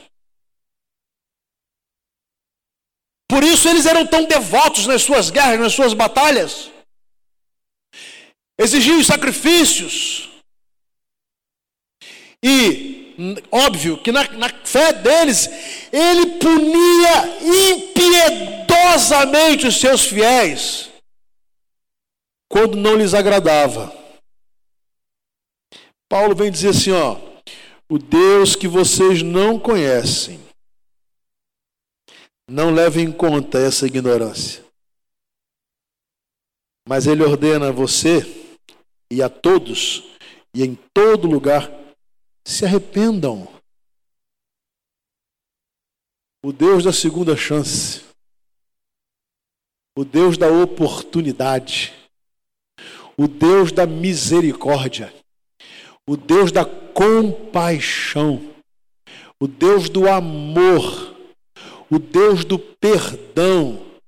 Por 3.29 3.43
isso 3.43 3.67
eles 3.69 3.85
eram 3.85 4.05
tão 4.05 4.25
devotos 4.25 4.87
nas 4.87 5.01
suas 5.01 5.29
guerras, 5.29 5.59
nas 5.59 5.73
suas 5.73 5.93
batalhas 5.93 6.71
exigiam 8.57 9.03
sacrifícios. 9.03 10.29
E, 12.43 13.43
óbvio, 13.51 13.97
que 13.97 14.11
na, 14.11 14.23
na 14.33 14.49
fé 14.63 14.93
deles, 14.93 15.49
ele 15.91 16.37
punia 16.37 17.39
impiedosamente 17.73 19.67
os 19.67 19.79
seus 19.79 20.05
fiéis 20.05 20.94
quando 22.49 22.75
não 22.75 22.95
lhes 22.95 23.13
agradava. 23.13 23.91
Paulo 26.09 26.35
vem 26.35 26.51
dizer 26.51 26.69
assim: 26.69 26.91
ó, 26.91 27.19
o 27.89 27.97
Deus 27.97 28.55
que 28.55 28.67
vocês 28.67 29.21
não 29.21 29.59
conhecem, 29.59 30.39
não 32.49 32.73
leve 32.73 33.01
em 33.01 33.11
conta 33.11 33.59
essa 33.59 33.85
ignorância, 33.85 34.63
mas 36.87 37.07
ele 37.07 37.23
ordena 37.23 37.69
a 37.69 37.71
você 37.71 38.21
e 39.11 39.21
a 39.21 39.29
todos 39.29 40.03
e 40.53 40.63
em 40.63 40.75
todo 40.93 41.27
lugar 41.27 41.69
se 42.45 42.65
arrependam. 42.65 43.47
O 46.43 46.53
Deus 46.53 46.83
da 46.83 46.93
segunda 46.93 47.35
chance, 47.35 48.05
o 49.97 50.05
Deus 50.05 50.37
da 50.37 50.47
oportunidade, 50.47 52.04
o 53.17 53.27
Deus 53.27 53.71
da 53.71 53.85
misericórdia, 53.85 55.13
o 56.07 56.17
Deus 56.17 56.51
da 56.51 56.65
compaixão, 56.65 58.55
o 59.39 59.47
Deus 59.47 59.89
do 59.89 60.09
amor, 60.09 61.15
o 61.89 61.99
Deus 61.99 62.43
do 62.43 62.59
perdão. 62.59 63.99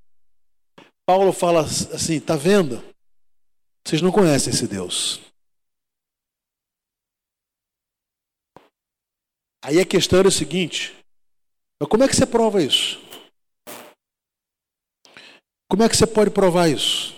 Paulo 1.06 1.32
fala 1.32 1.62
assim: 1.62 2.18
está 2.18 2.36
vendo? 2.36 2.84
Vocês 3.86 4.02
não 4.02 4.12
conhecem 4.12 4.52
esse 4.52 4.68
Deus. 4.68 5.22
Aí 9.64 9.80
a 9.80 9.86
questão 9.86 10.20
era 10.20 10.28
o 10.28 10.32
seguinte: 10.32 10.96
mas 11.80 11.90
como 11.90 12.04
é 12.04 12.08
que 12.08 12.16
você 12.16 12.26
prova 12.26 12.62
isso? 12.62 13.00
Como 15.70 15.84
é 15.84 15.90
que 15.90 15.98
você 15.98 16.08
pode 16.08 16.32
provar 16.32 16.70
isso? 16.70 17.17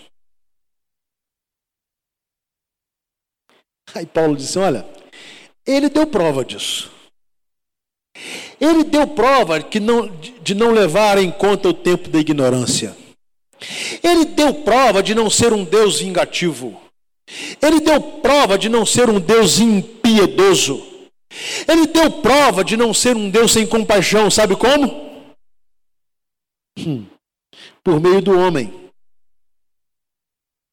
Aí 3.94 4.06
Paulo 4.06 4.36
disse: 4.36 4.58
Olha, 4.60 4.86
ele 5.66 5.90
deu 5.90 6.08
prova 6.08 6.44
disso. 6.44 6.92
Ele 8.60 8.84
deu 8.84 9.08
prova 9.08 9.62
que 9.62 9.80
não, 9.80 10.08
de 10.42 10.54
não 10.54 10.72
levar 10.72 11.18
em 11.18 11.32
conta 11.32 11.70
o 11.70 11.74
tempo 11.74 12.10
da 12.10 12.20
ignorância. 12.20 12.96
Ele 14.04 14.26
deu 14.26 14.54
prova 14.54 15.02
de 15.02 15.16
não 15.16 15.30
ser 15.30 15.54
um 15.54 15.64
Deus 15.64 16.00
vingativo. 16.00 16.82
Ele 17.62 17.80
deu 17.80 18.02
prova 18.02 18.58
de 18.58 18.68
não 18.68 18.86
ser 18.86 19.10
um 19.10 19.20
Deus 19.20 19.60
impiedoso. 19.60 20.86
Ele 21.68 21.88
deu 21.88 22.10
prova 22.10 22.64
de 22.64 22.76
não 22.76 22.94
ser 22.94 23.16
um 23.16 23.30
Deus 23.30 23.54
sem 23.54 23.66
compaixão. 23.68 24.30
Sabe 24.30 24.56
como? 24.56 25.10
Hum, 26.78 27.06
por 27.84 28.00
meio 28.00 28.22
do 28.22 28.38
homem. 28.38 28.74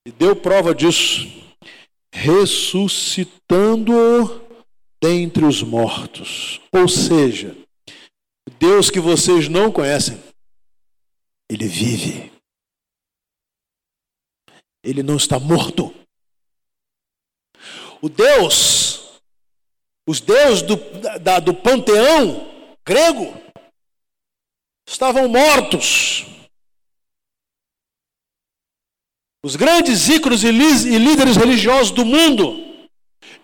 E 0.06 0.12
deu 0.12 0.36
prova 0.36 0.74
disso, 0.74 1.26
ressuscitando-o 2.16 4.40
dentre 5.00 5.44
os 5.44 5.62
mortos. 5.62 6.60
Ou 6.72 6.88
seja, 6.88 7.56
Deus 8.58 8.90
que 8.90 8.98
vocês 8.98 9.48
não 9.48 9.70
conhecem, 9.70 10.20
ele 11.48 11.68
vive. 11.68 12.32
Ele 14.82 15.00
não 15.02 15.16
está 15.16 15.38
morto. 15.38 15.94
O 18.00 18.08
Deus, 18.08 19.20
os 20.08 20.20
deuses 20.20 20.62
do, 20.62 20.76
da, 21.20 21.38
do 21.38 21.54
panteão 21.54 22.50
grego, 22.84 23.34
estavam 24.88 25.28
mortos. 25.28 26.35
Os 29.46 29.54
grandes 29.54 30.08
ícones 30.08 30.42
e 30.42 30.50
líderes 30.50 31.36
religiosos 31.36 31.92
do 31.92 32.04
mundo, 32.04 32.88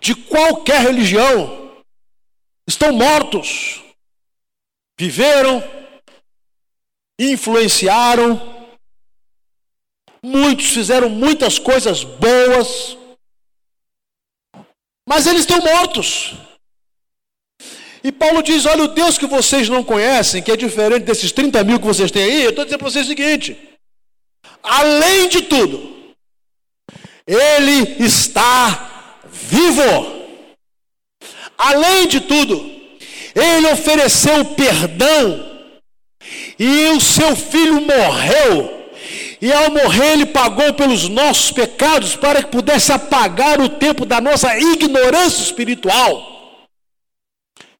de 0.00 0.16
qualquer 0.16 0.80
religião, 0.80 1.80
estão 2.66 2.92
mortos. 2.92 3.80
Viveram, 4.98 5.62
influenciaram, 7.16 8.66
muitos 10.24 10.70
fizeram 10.70 11.08
muitas 11.08 11.60
coisas 11.60 12.02
boas, 12.02 12.98
mas 15.08 15.28
eles 15.28 15.42
estão 15.42 15.60
mortos. 15.60 16.34
E 18.02 18.10
Paulo 18.10 18.42
diz: 18.42 18.66
Olha, 18.66 18.82
o 18.82 18.88
Deus 18.88 19.18
que 19.18 19.26
vocês 19.28 19.68
não 19.68 19.84
conhecem, 19.84 20.42
que 20.42 20.50
é 20.50 20.56
diferente 20.56 21.04
desses 21.04 21.30
30 21.30 21.62
mil 21.62 21.78
que 21.78 21.86
vocês 21.86 22.10
têm 22.10 22.24
aí, 22.24 22.42
eu 22.42 22.50
estou 22.50 22.64
dizendo 22.64 22.80
para 22.80 22.90
vocês 22.90 23.06
o 23.06 23.08
seguinte: 23.08 23.71
além 24.62 25.28
de 25.28 25.42
tudo, 25.42 25.96
Ele 27.26 28.04
está 28.04 29.16
vivo. 29.30 30.22
Além 31.58 32.08
de 32.08 32.20
tudo, 32.20 32.54
Ele 33.34 33.66
ofereceu 33.72 34.44
perdão, 34.44 35.52
e 36.58 36.86
o 36.88 37.00
seu 37.00 37.34
filho 37.34 37.80
morreu. 37.80 38.82
E 39.40 39.52
ao 39.52 39.72
morrer, 39.72 40.12
ele 40.12 40.26
pagou 40.26 40.72
pelos 40.74 41.08
nossos 41.08 41.50
pecados 41.50 42.14
para 42.14 42.44
que 42.44 42.50
pudesse 42.50 42.92
apagar 42.92 43.60
o 43.60 43.68
tempo 43.68 44.06
da 44.06 44.20
nossa 44.20 44.56
ignorância 44.56 45.42
espiritual 45.42 46.32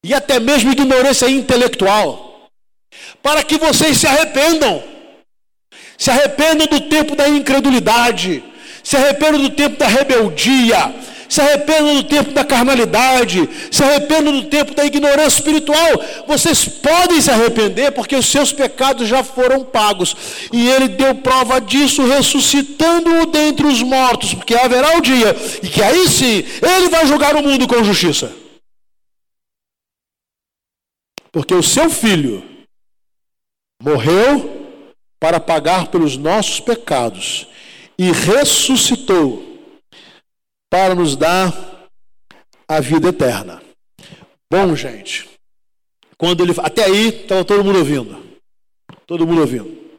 e 0.03 0.13
até 0.13 0.39
mesmo 0.39 0.71
ignorância 0.71 1.29
intelectual, 1.29 2.49
para 3.21 3.41
que 3.43 3.57
vocês 3.57 3.97
se 3.97 4.05
arrependam. 4.05 4.83
Se 6.03 6.11
arrependam 6.11 6.67
do 6.67 6.81
tempo 6.81 7.15
da 7.15 7.29
incredulidade, 7.29 8.43
se 8.83 8.97
arrependam 8.97 9.41
do 9.41 9.51
tempo 9.51 9.77
da 9.77 9.87
rebeldia, 9.87 10.93
se 11.29 11.39
arrependam 11.39 11.95
do 11.95 12.03
tempo 12.03 12.31
da 12.31 12.43
carnalidade, 12.43 13.49
se 13.71 13.81
arrependam 13.81 14.33
do 14.33 14.49
tempo 14.49 14.75
da 14.75 14.83
ignorância 14.83 15.37
espiritual. 15.37 16.03
Vocês 16.27 16.65
podem 16.65 17.21
se 17.21 17.31
arrepender 17.31 17.93
porque 17.93 18.17
os 18.17 18.25
seus 18.25 18.51
pecados 18.51 19.07
já 19.07 19.23
foram 19.23 19.63
pagos. 19.63 20.13
E 20.51 20.67
ele 20.67 20.89
deu 20.89 21.15
prova 21.15 21.61
disso, 21.61 22.05
ressuscitando-o 22.05 23.27
dentre 23.27 23.65
os 23.65 23.81
mortos, 23.81 24.33
porque 24.33 24.55
haverá 24.55 24.97
o 24.97 25.01
dia 25.01 25.33
e 25.63 25.69
que 25.69 25.81
aí 25.81 26.09
sim 26.09 26.43
ele 26.61 26.89
vai 26.89 27.07
julgar 27.07 27.33
o 27.33 27.41
mundo 27.41 27.65
com 27.65 27.81
justiça. 27.81 28.29
Porque 31.31 31.55
o 31.55 31.63
seu 31.63 31.89
filho 31.89 32.43
morreu 33.81 34.52
para 35.23 35.39
pagar 35.39 35.87
pelos 35.87 36.17
nossos 36.17 36.59
pecados 36.59 37.47
e 37.97 38.11
ressuscitou 38.11 39.57
para 40.69 40.93
nos 40.93 41.15
dar 41.15 41.87
a 42.67 42.81
vida 42.81 43.07
eterna. 43.07 43.63
Bom, 44.51 44.75
gente, 44.75 45.29
quando 46.17 46.43
ele 46.43 46.53
até 46.61 46.83
aí 46.83 47.21
estava 47.21 47.45
todo 47.45 47.63
mundo 47.63 47.79
ouvindo, 47.79 48.21
todo 49.07 49.25
mundo 49.25 49.39
ouvindo. 49.39 49.97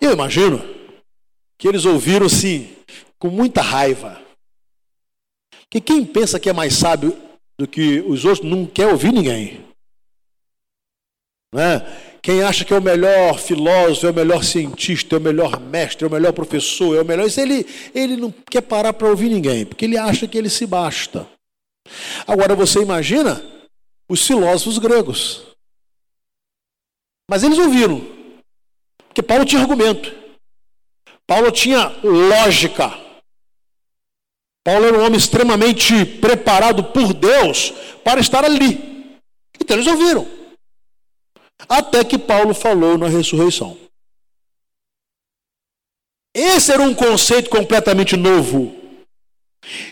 Eu 0.00 0.10
imagino 0.10 0.60
que 1.56 1.68
eles 1.68 1.84
ouviram 1.84 2.26
assim 2.26 2.74
com 3.16 3.28
muita 3.30 3.62
raiva. 3.62 4.20
Que 5.70 5.80
quem 5.80 6.04
pensa 6.04 6.40
que 6.40 6.50
é 6.50 6.52
mais 6.52 6.74
sábio 6.74 7.16
do 7.56 7.64
que 7.64 8.00
os 8.00 8.24
outros 8.24 8.44
não 8.44 8.66
quer 8.66 8.88
ouvir 8.88 9.12
ninguém. 9.12 9.69
Né? 11.52 11.80
Quem 12.22 12.42
acha 12.42 12.64
que 12.64 12.72
é 12.72 12.78
o 12.78 12.82
melhor 12.82 13.38
filósofo, 13.38 14.06
é 14.06 14.10
o 14.10 14.14
melhor 14.14 14.44
cientista, 14.44 15.16
é 15.16 15.18
o 15.18 15.22
melhor 15.22 15.58
mestre, 15.58 16.04
é 16.04 16.08
o 16.08 16.10
melhor 16.10 16.32
professor, 16.32 16.96
é 16.96 17.02
o 17.02 17.04
melhor. 17.04 17.26
Isso 17.26 17.40
ele, 17.40 17.66
ele 17.94 18.16
não 18.16 18.32
quer 18.48 18.60
parar 18.60 18.92
para 18.92 19.08
ouvir 19.08 19.28
ninguém, 19.28 19.64
porque 19.64 19.84
ele 19.84 19.96
acha 19.96 20.28
que 20.28 20.38
ele 20.38 20.50
se 20.50 20.66
basta. 20.66 21.26
Agora 22.26 22.54
você 22.54 22.80
imagina 22.80 23.42
os 24.08 24.24
filósofos 24.24 24.78
gregos. 24.78 25.46
Mas 27.28 27.42
eles 27.42 27.58
ouviram, 27.58 28.04
porque 29.08 29.22
Paulo 29.22 29.44
tinha 29.44 29.62
argumento, 29.62 30.12
Paulo 31.26 31.50
tinha 31.50 31.96
lógica. 32.02 32.92
Paulo 34.62 34.84
era 34.84 34.98
um 34.98 35.06
homem 35.06 35.16
extremamente 35.16 36.04
preparado 36.04 36.84
por 36.84 37.14
Deus 37.14 37.72
para 38.04 38.20
estar 38.20 38.44
ali. 38.44 39.16
Então 39.58 39.76
eles 39.76 39.86
ouviram. 39.86 40.39
Até 41.68 42.04
que 42.04 42.18
Paulo 42.18 42.54
falou 42.54 42.98
na 42.98 43.08
ressurreição. 43.08 43.76
Esse 46.34 46.72
era 46.72 46.82
um 46.82 46.94
conceito 46.94 47.50
completamente 47.50 48.16
novo. 48.16 48.74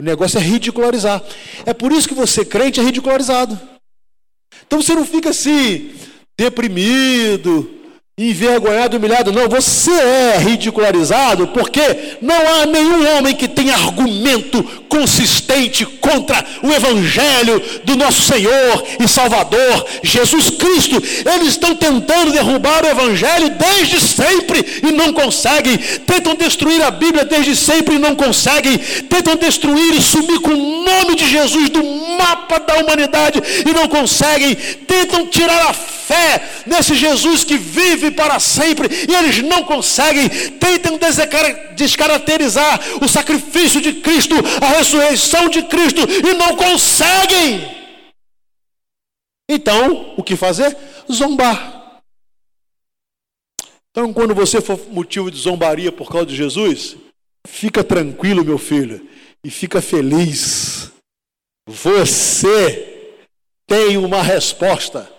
O 0.01 0.05
negócio 0.05 0.39
é 0.39 0.43
ridicularizar. 0.43 1.23
É 1.65 1.73
por 1.73 1.93
isso 1.93 2.09
que 2.09 2.15
você, 2.15 2.45
crente, 2.45 2.81
é 2.81 2.83
ridicularizado. 2.83 3.59
Então 4.67 4.83
você 4.83 4.95
não 4.95 5.05
fica 5.05 5.31
assim, 5.31 5.95
deprimido, 6.39 7.69
envergonhado, 8.19 8.97
humilhado. 8.97 9.31
Não, 9.31 9.47
você 9.47 9.91
é 9.91 10.39
ridicularizado 10.39 11.49
porque 11.49 12.17
não 12.23 12.35
há 12.35 12.65
nenhum 12.65 13.15
homem 13.15 13.35
que 13.35 13.47
tenha 13.47 13.75
argumento 13.75 14.63
consistente 14.89 15.85
contra 15.85 16.43
o 16.63 16.73
Evangelho 16.73 17.63
do 17.85 17.95
nosso 17.95 18.23
Senhor 18.23 18.85
e 18.99 19.07
Salvador, 19.07 19.85
Jesus 20.03 20.49
Cristo. 20.49 20.97
Eles 21.31 21.49
estão 21.49 21.77
tentando 21.77 22.33
derrubar 22.33 22.87
o 22.87 22.89
Evangelho 22.89 23.51
desde 23.51 24.01
sempre 24.01 24.65
e 24.83 24.93
não 24.93 25.13
conseguem. 25.13 25.77
Tentam 25.77 26.35
destruir 26.37 26.83
a 26.83 26.91
Bíblia 26.91 27.27
desde 27.27 27.55
sempre 27.55 27.97
e 27.97 27.99
não 27.99 28.15
conseguem. 28.15 28.79
Tentam 28.79 29.37
destruir 29.37 29.95
e 29.95 30.01
sumir 30.01 30.41
com 30.41 30.53
o 30.53 30.85
nome 30.85 31.17
de 31.17 31.29
Jesus 31.29 31.69
do 31.69 31.85
mapa 32.17 32.61
da 32.61 32.77
humanidade 32.77 33.43
e 33.69 33.75
não 33.75 33.87
conseguem. 33.89 34.55
Tentam 34.55 35.27
tirar 35.27 35.69
a 35.69 35.96
fé 36.07 36.63
nesse 36.67 36.95
Jesus 36.95 37.43
que 37.43 37.59
vive 37.59 38.11
para 38.13 38.39
sempre 38.39 38.89
e 39.09 39.15
eles 39.15 39.43
não 39.43 39.65
conseguem. 39.65 40.29
Tentam 40.59 40.99
descaracterizar 41.75 42.81
o 43.03 43.09
sacrifício 43.09 43.81
de 43.81 43.95
Cristo, 43.95 44.35
a 44.63 44.79
ressurreição 44.79 45.49
de 45.49 45.63
Cristo 45.65 46.01
e 46.01 46.35
não 46.35 46.57
conseguem. 46.57 47.75
Então, 49.49 50.15
o 50.17 50.23
que 50.23 50.37
fazer? 50.37 50.77
Zombar. 51.11 52.01
Então, 53.91 54.13
quando 54.13 54.35
você 54.35 54.61
for 54.61 54.79
motivo 54.91 55.31
de 55.31 55.39
zombaria 55.39 55.91
por 55.91 56.11
causa 56.11 56.27
de 56.27 56.37
Jesus, 56.37 56.97
fica 57.47 57.83
tranquilo, 57.83 58.45
meu 58.45 58.59
filho, 58.59 59.09
e 59.43 59.51
fica 59.51 59.81
feliz. 59.81 60.91
Você 61.67 63.15
tem 63.67 63.97
uma 63.97 64.23
resposta 64.23 65.16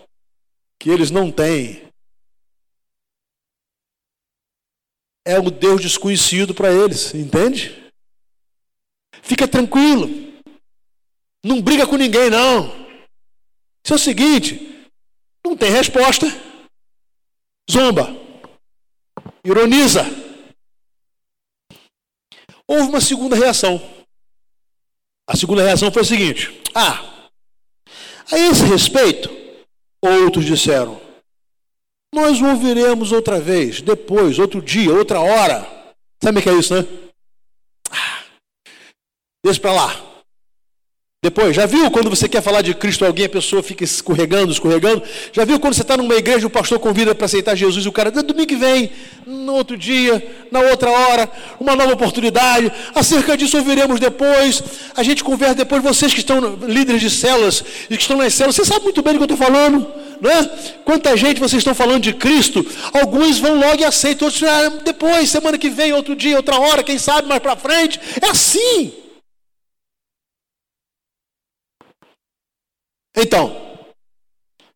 que 0.78 0.90
eles 0.90 1.10
não 1.10 1.30
têm. 1.30 1.88
É 5.26 5.38
o 5.38 5.50
Deus 5.50 5.82
desconhecido 5.82 6.54
para 6.54 6.72
eles, 6.72 7.12
entende? 7.14 7.92
Fica 9.22 9.46
tranquilo. 9.46 10.08
Não 11.44 11.60
briga 11.60 11.86
com 11.86 11.96
ninguém, 11.96 12.30
não. 12.30 12.68
Isso 13.84 13.92
é 13.92 13.96
o 13.96 13.98
seguinte: 13.98 14.88
não 15.44 15.56
tem 15.56 15.70
resposta. 15.70 16.26
Zomba. 17.70 18.08
Ironiza. 19.44 20.02
Houve 22.66 22.88
uma 22.88 23.00
segunda 23.00 23.36
reação. 23.36 23.80
A 25.26 25.36
segunda 25.36 25.62
reação 25.62 25.92
foi 25.92 26.02
a 26.02 26.06
seguinte: 26.06 26.62
Ah, 26.74 27.30
a 28.30 28.38
esse 28.38 28.64
respeito, 28.64 29.37
outros 30.02 30.44
disseram: 30.44 31.00
Nós 32.14 32.40
ouviremos 32.40 33.12
outra 33.12 33.40
vez, 33.40 33.80
depois, 33.80 34.38
outro 34.38 34.62
dia, 34.62 34.92
outra 34.92 35.20
hora. 35.20 35.94
Sabe 36.22 36.40
o 36.40 36.42
que 36.42 36.48
é 36.48 36.54
isso, 36.54 36.74
né? 36.74 36.86
Ah, 37.90 38.24
deixa 39.44 39.60
para 39.60 39.72
lá. 39.72 40.07
Depois, 41.28 41.54
já 41.54 41.66
viu 41.66 41.90
quando 41.90 42.08
você 42.08 42.26
quer 42.26 42.40
falar 42.40 42.62
de 42.62 42.72
Cristo 42.72 43.04
alguém, 43.04 43.26
a 43.26 43.28
pessoa 43.28 43.62
fica 43.62 43.84
escorregando, 43.84 44.50
escorregando? 44.50 45.02
Já 45.30 45.44
viu 45.44 45.60
quando 45.60 45.74
você 45.74 45.82
está 45.82 45.94
numa 45.94 46.14
igreja, 46.14 46.46
o 46.46 46.50
pastor 46.50 46.78
convida 46.78 47.14
para 47.14 47.26
aceitar 47.26 47.54
Jesus 47.54 47.84
e 47.84 47.88
o 47.88 47.92
cara, 47.92 48.10
domingo 48.10 48.46
que 48.46 48.56
vem, 48.56 48.90
no 49.26 49.52
outro 49.52 49.76
dia, 49.76 50.26
na 50.50 50.60
outra 50.60 50.88
hora, 50.88 51.30
uma 51.60 51.76
nova 51.76 51.92
oportunidade. 51.92 52.72
Acerca 52.94 53.36
disso 53.36 53.58
ouviremos 53.58 54.00
depois. 54.00 54.62
A 54.96 55.02
gente 55.02 55.22
conversa 55.22 55.56
depois. 55.56 55.82
Vocês 55.82 56.14
que 56.14 56.20
estão 56.20 56.40
líderes 56.66 57.02
de 57.02 57.10
células 57.10 57.62
e 57.90 57.96
que 57.98 58.02
estão 58.02 58.16
nas 58.16 58.32
células, 58.32 58.56
você 58.56 58.64
sabe 58.64 58.84
muito 58.84 59.02
bem 59.02 59.12
do 59.12 59.18
que 59.18 59.30
eu 59.30 59.34
estou 59.34 59.46
falando, 59.46 59.86
não 60.22 60.30
é? 60.30 60.50
Quanta 60.82 61.14
gente 61.14 61.40
vocês 61.40 61.60
estão 61.60 61.74
falando 61.74 62.04
de 62.04 62.14
Cristo? 62.14 62.64
Alguns 62.90 63.38
vão 63.38 63.60
logo 63.60 63.82
e 63.82 63.84
aceitam, 63.84 64.28
outros 64.28 64.42
ah, 64.44 64.80
depois, 64.82 65.28
semana 65.28 65.58
que 65.58 65.68
vem, 65.68 65.92
outro 65.92 66.16
dia, 66.16 66.38
outra 66.38 66.58
hora, 66.58 66.82
quem 66.82 66.96
sabe 66.96 67.28
mais 67.28 67.42
para 67.42 67.54
frente. 67.54 68.00
É 68.18 68.30
assim. 68.30 69.07
Então, 73.20 73.50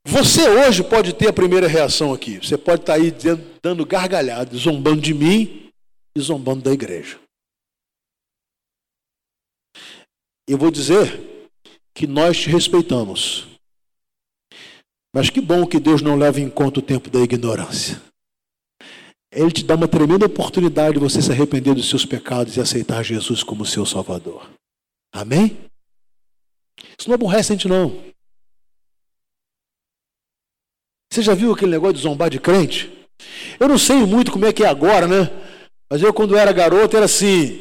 você 0.05 0.49
hoje 0.49 0.83
pode 0.83 1.13
ter 1.13 1.29
a 1.29 1.33
primeira 1.33 1.69
reação 1.69 2.13
aqui. 2.13 2.39
Você 2.39 2.59
pode 2.59 2.83
estar 2.83 2.95
aí 2.95 3.13
dando 3.63 3.87
gargalhada, 3.87 4.57
zombando 4.57 5.01
de 5.01 5.15
mim 5.15 5.71
e 6.17 6.21
zombando 6.21 6.63
da 6.63 6.73
igreja. 6.73 7.21
Eu 10.49 10.59
vou 10.59 10.73
dizer 10.73 11.49
que 11.95 12.05
nós 12.05 12.37
te 12.41 12.51
respeitamos. 12.51 13.47
Mas 15.15 15.31
que 15.31 15.41
bom 15.41 15.65
que 15.65 15.79
Deus 15.79 16.03
não 16.03 16.17
leva 16.17 16.41
em 16.41 16.51
conta 16.51 16.81
o 16.81 16.83
tempo 16.83 17.09
da 17.09 17.21
ignorância. 17.21 18.03
Ele 19.31 19.53
te 19.53 19.65
dá 19.65 19.77
uma 19.77 19.87
tremenda 19.87 20.27
oportunidade 20.27 20.95
de 20.95 21.01
você 21.01 21.23
se 21.23 21.31
arrepender 21.31 21.75
dos 21.75 21.89
seus 21.89 22.05
pecados 22.05 22.57
e 22.57 22.61
aceitar 22.61 23.05
Jesus 23.05 23.45
como 23.45 23.65
seu 23.65 23.87
Salvador. 23.87 24.51
Amém? 25.13 25.57
Isso 26.99 27.09
não 27.09 27.15
aborrece 27.15 27.53
a 27.53 27.55
gente, 27.55 27.69
não. 27.69 28.12
Você 31.13 31.21
já 31.21 31.35
viu 31.35 31.53
aquele 31.53 31.73
negócio 31.73 31.97
de 31.97 32.01
zombar 32.01 32.31
de 32.31 32.41
crente? 32.41 32.91
Eu 33.61 33.69
não 33.69 33.77
sei 33.77 33.97
muito 33.97 34.33
como 34.33 34.47
é 34.47 34.53
que 34.53 34.65
é 34.65 34.67
agora, 34.67 35.07
né? 35.07 35.29
Mas 35.91 36.03
eu, 36.03 36.11
quando 36.11 36.39
era 36.39 36.51
garoto, 36.53 36.97
era 36.97 37.05
assim: 37.05 37.61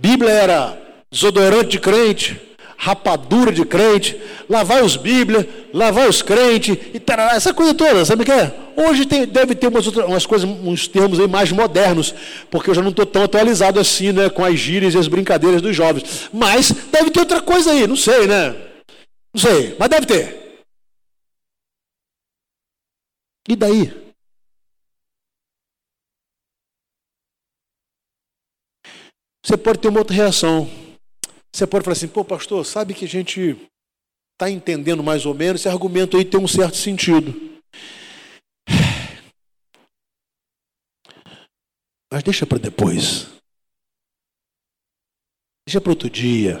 Bíblia 0.00 0.30
era 0.30 0.82
desodorante 1.12 1.68
de 1.72 1.78
crente, 1.78 2.40
rapadura 2.78 3.52
de 3.52 3.62
crente, 3.66 4.18
lá 4.48 4.62
vai 4.62 4.82
os 4.82 4.96
Bíblia, 4.96 5.46
lá 5.74 5.90
vai 5.90 6.08
os 6.08 6.22
crentes, 6.22 6.78
e 6.94 6.98
tarará, 6.98 7.36
essa 7.36 7.52
coisa 7.52 7.74
toda, 7.74 8.06
sabe 8.06 8.22
o 8.22 8.24
que 8.24 8.32
é? 8.32 8.50
Hoje 8.74 9.04
tem, 9.04 9.26
deve 9.26 9.54
ter 9.54 9.66
umas, 9.66 9.86
outras, 9.86 10.06
umas 10.06 10.24
coisas, 10.24 10.48
uns 10.48 10.88
termos 10.88 11.20
aí 11.20 11.28
mais 11.28 11.52
modernos, 11.52 12.14
porque 12.50 12.70
eu 12.70 12.74
já 12.74 12.80
não 12.80 12.88
estou 12.88 13.04
tão 13.04 13.24
atualizado 13.24 13.78
assim, 13.78 14.12
né, 14.12 14.30
com 14.30 14.42
as 14.42 14.58
gírias 14.58 14.94
e 14.94 14.98
as 14.98 15.08
brincadeiras 15.08 15.60
dos 15.60 15.76
jovens. 15.76 16.30
Mas 16.32 16.72
deve 16.90 17.10
ter 17.10 17.20
outra 17.20 17.42
coisa 17.42 17.72
aí, 17.72 17.86
não 17.86 17.96
sei, 17.96 18.26
né? 18.26 18.56
Não 19.34 19.42
sei, 19.42 19.76
mas 19.78 19.90
deve 19.90 20.06
ter. 20.06 20.45
E 23.48 23.54
daí? 23.54 24.06
Você 29.44 29.56
pode 29.56 29.78
ter 29.78 29.88
uma 29.88 30.00
outra 30.00 30.14
reação. 30.14 30.66
Você 31.54 31.66
pode 31.66 31.84
falar 31.84 31.92
assim, 31.92 32.08
pô, 32.08 32.24
pastor, 32.24 32.66
sabe 32.66 32.92
que 32.92 33.04
a 33.04 33.08
gente 33.08 33.56
está 34.32 34.50
entendendo 34.50 35.02
mais 35.02 35.24
ou 35.24 35.32
menos, 35.32 35.60
esse 35.60 35.68
argumento 35.68 36.16
aí 36.16 36.24
tem 36.24 36.38
um 36.38 36.48
certo 36.48 36.76
sentido. 36.76 37.32
Mas 42.12 42.22
deixa 42.22 42.46
para 42.46 42.58
depois. 42.58 43.26
Deixa 45.66 45.80
para 45.80 45.90
outro 45.90 46.10
dia. 46.10 46.60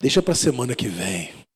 Deixa 0.00 0.22
para 0.22 0.32
a 0.32 0.36
semana 0.36 0.74
que 0.74 0.88
vem. 0.88 1.47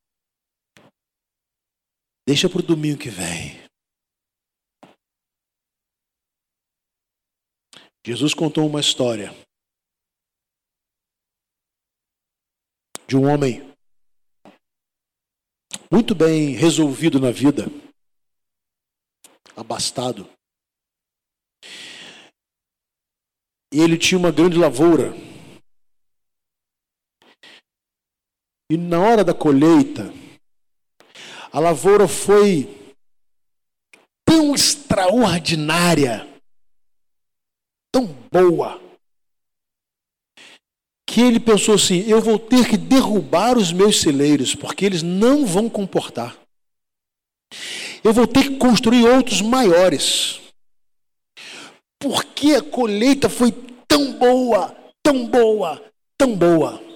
Deixa 2.26 2.48
para 2.48 2.60
o 2.60 2.66
domingo 2.66 3.00
que 3.00 3.10
vem. 3.10 3.60
Jesus 8.06 8.32
contou 8.32 8.66
uma 8.66 8.80
história 8.80 9.30
de 13.08 13.16
um 13.16 13.28
homem 13.28 13.60
muito 15.90 16.14
bem 16.14 16.52
resolvido 16.54 17.20
na 17.20 17.30
vida, 17.30 17.64
abastado. 19.56 20.28
E 23.72 23.80
ele 23.80 23.98
tinha 23.98 24.18
uma 24.18 24.30
grande 24.30 24.56
lavoura. 24.56 25.12
E 28.70 28.76
na 28.76 29.00
hora 29.00 29.24
da 29.24 29.34
colheita, 29.34 30.21
a 31.52 31.60
lavoura 31.60 32.08
foi 32.08 32.94
tão 34.24 34.54
extraordinária, 34.54 36.26
tão 37.92 38.06
boa, 38.32 38.80
que 41.06 41.20
ele 41.20 41.38
pensou 41.38 41.74
assim: 41.74 41.98
eu 42.08 42.22
vou 42.22 42.38
ter 42.38 42.66
que 42.66 42.78
derrubar 42.78 43.58
os 43.58 43.70
meus 43.70 44.00
celeiros, 44.00 44.54
porque 44.54 44.86
eles 44.86 45.02
não 45.02 45.44
vão 45.44 45.68
comportar. 45.68 46.36
Eu 48.02 48.14
vou 48.14 48.26
ter 48.26 48.44
que 48.44 48.56
construir 48.56 49.04
outros 49.04 49.42
maiores. 49.42 50.40
Porque 52.00 52.54
a 52.54 52.62
colheita 52.62 53.28
foi 53.28 53.52
tão 53.86 54.14
boa, 54.14 54.74
tão 55.02 55.26
boa, 55.26 55.84
tão 56.16 56.34
boa. 56.34 56.91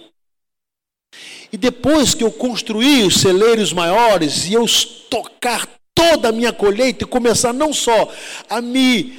E 1.57 1.59
depois 1.59 2.15
que 2.15 2.23
eu 2.23 2.31
construir 2.31 3.07
os 3.07 3.15
celeiros 3.19 3.73
maiores 3.73 4.45
e 4.45 4.53
eu 4.53 4.63
estocar 4.67 5.67
toda 5.95 6.29
a 6.29 6.33
minha 6.33 6.53
colheita 6.53 7.05
e 7.05 7.09
começar 7.09 7.55
não 7.55 7.73
só 7.73 8.13
a 8.51 8.61
me 8.61 9.19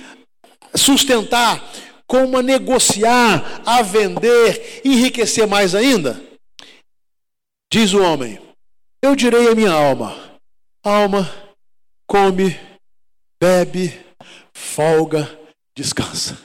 sustentar, 0.76 1.68
como 2.06 2.38
a 2.38 2.44
negociar, 2.44 3.64
a 3.66 3.82
vender, 3.82 4.82
enriquecer 4.86 5.48
mais 5.48 5.74
ainda, 5.74 6.22
diz 7.74 7.96
o 7.96 8.04
homem: 8.04 8.40
Eu 9.02 9.16
direi 9.16 9.48
à 9.48 9.56
minha 9.56 9.72
alma: 9.72 10.16
alma, 10.84 11.28
come, 12.06 12.56
bebe, 13.42 14.00
folga, 14.54 15.28
descansa. 15.76 16.38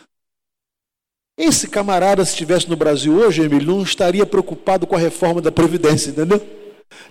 Esse 1.36 1.68
camarada, 1.68 2.24
se 2.24 2.32
estivesse 2.32 2.68
no 2.68 2.76
Brasil 2.76 3.14
hoje, 3.14 3.42
Emílio, 3.42 3.74
não 3.74 3.82
estaria 3.82 4.26
preocupado 4.26 4.86
com 4.86 4.94
a 4.94 4.98
reforma 4.98 5.40
da 5.40 5.50
Previdência, 5.50 6.10
entendeu? 6.10 6.40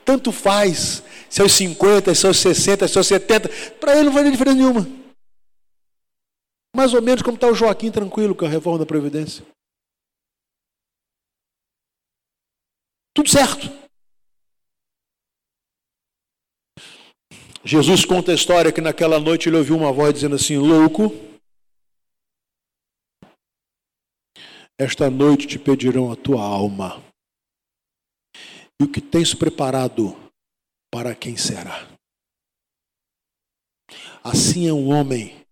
Tanto 0.06 0.32
faz, 0.32 1.04
se 1.30 1.42
é 1.42 1.44
aos 1.44 1.54
50, 1.54 2.14
se 2.14 2.26
é 2.26 2.28
aos 2.28 2.38
60, 2.38 2.88
se 2.88 2.98
é 2.98 3.00
aos 3.00 3.08
70, 3.08 3.50
para 3.80 3.96
ele 3.96 4.06
não 4.06 4.14
vai 4.14 4.30
diferença 4.30 4.58
nenhuma. 4.58 4.88
Mais 6.76 6.94
ou 6.94 7.02
menos 7.02 7.22
como 7.22 7.36
está 7.36 7.48
o 7.48 7.56
Joaquim 7.56 7.92
tranquilo 7.92 8.36
com 8.36 8.46
a 8.46 8.50
reforma 8.50 8.80
da 8.80 8.86
Previdência. 8.86 9.44
Tudo 13.14 13.30
certo. 13.30 13.70
Jesus 17.64 18.06
conta 18.06 18.32
a 18.32 18.36
história 18.36 18.72
que 18.72 18.82
naquela 18.82 19.20
noite 19.20 19.50
ele 19.50 19.58
ouviu 19.58 19.76
uma 19.76 19.92
voz 19.92 20.14
dizendo 20.14 20.36
assim: 20.36 20.58
louco 20.58 21.31
Esta 24.84 25.12
noite 25.12 25.46
te 25.46 25.60
pedirão 25.60 26.12
a 26.12 26.16
tua 26.16 26.42
alma. 26.42 27.04
E 28.82 28.84
o 28.84 28.92
que 28.92 29.00
tens 29.00 29.32
preparado 29.32 30.16
para 30.92 31.14
quem 31.14 31.38
será? 31.38 31.88
Assim 34.24 34.68
é 34.68 34.74
um 34.74 34.90
homem 34.90 35.46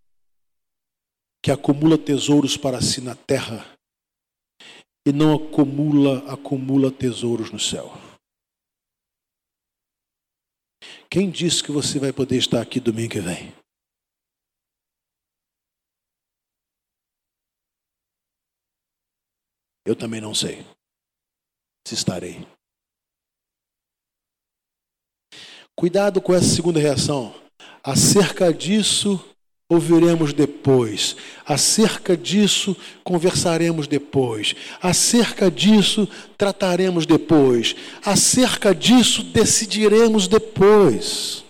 que 1.44 1.52
acumula 1.52 1.96
tesouros 1.96 2.58
para 2.58 2.82
si 2.82 3.02
na 3.02 3.14
terra 3.14 3.78
e 5.06 5.14
não 5.14 5.36
acumula, 5.36 6.34
acumula 6.34 6.92
tesouros 6.92 7.52
no 7.52 7.60
céu. 7.60 7.94
Quem 11.08 11.30
disse 11.30 11.64
que 11.64 11.72
você 11.72 12.00
vai 12.00 12.12
poder 12.12 12.38
estar 12.38 12.64
aqui 12.64 12.80
domingo 12.80 13.12
que 13.12 13.20
vem? 13.20 13.54
Eu 19.86 19.96
também 19.96 20.22
não 20.22 20.34
sei 20.34 20.66
se 21.88 21.96
estarei. 21.96 22.46
Cuidado 25.76 26.22
com 26.22 26.34
essa 26.34 26.46
segunda 26.46 26.80
reação. 26.80 27.34
Acerca 27.84 28.54
disso 28.54 29.24
ouviremos 29.70 30.34
depois. 30.34 31.16
Acerca 31.46 32.18
disso 32.18 32.76
conversaremos 33.04 33.88
depois. 33.88 34.56
Acerca 34.82 35.50
disso 35.50 36.08
trataremos 36.38 37.06
depois. 37.06 37.76
Acerca 38.04 38.76
disso 38.76 39.24
decidiremos 39.24 40.28
depois. 40.28 41.46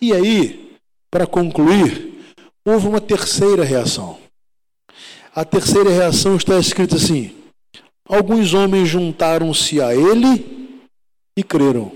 E 0.00 0.12
aí, 0.12 0.76
para 1.10 1.26
concluir, 1.26 2.14
houve 2.64 2.86
uma 2.86 3.00
terceira 3.00 3.64
reação. 3.64 4.23
A 5.36 5.44
terceira 5.44 5.90
reação 5.90 6.36
está 6.36 6.60
escrita 6.60 6.94
assim: 6.94 7.34
Alguns 8.08 8.54
homens 8.54 8.88
juntaram-se 8.88 9.80
a 9.80 9.92
ele 9.92 10.88
e 11.36 11.42
creram. 11.42 11.90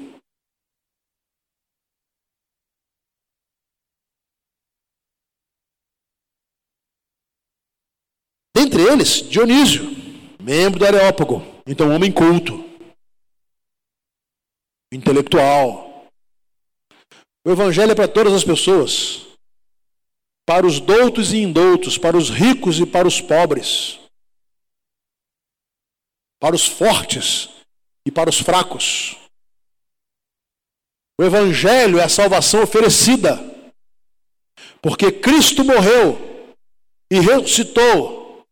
Dentre 8.57 8.83
eles, 8.83 9.23
Dionísio, 9.31 9.85
membro 10.43 10.81
do 10.81 10.87
Areópago, 10.87 11.41
então 11.65 11.95
homem 11.95 12.11
culto, 12.11 12.55
intelectual. 14.93 16.09
O 17.47 17.53
evangelho 17.53 17.93
é 17.93 17.95
para 17.95 18.09
todas 18.09 18.33
as 18.33 18.43
pessoas, 18.43 19.28
para 20.49 20.67
os 20.67 20.81
doutos 20.81 21.33
e 21.33 21.37
indoutos, 21.37 21.99
para 21.99 22.17
os 22.17 22.31
ricos 22.31 22.81
e 22.81 22.87
para 22.87 23.07
os 23.07 23.21
pobres 23.21 23.99
para 26.39 26.55
os 26.55 26.67
fortes 26.67 27.49
e 28.07 28.11
para 28.11 28.31
os 28.31 28.39
fracos. 28.39 29.17
O 31.21 31.25
Evangelho 31.25 31.99
é 31.99 32.05
a 32.05 32.09
salvação 32.09 32.63
oferecida, 32.63 33.37
porque 34.81 35.11
Cristo 35.11 35.65
morreu 35.65 36.55
e 37.11 37.19
ressuscitou. 37.19 38.45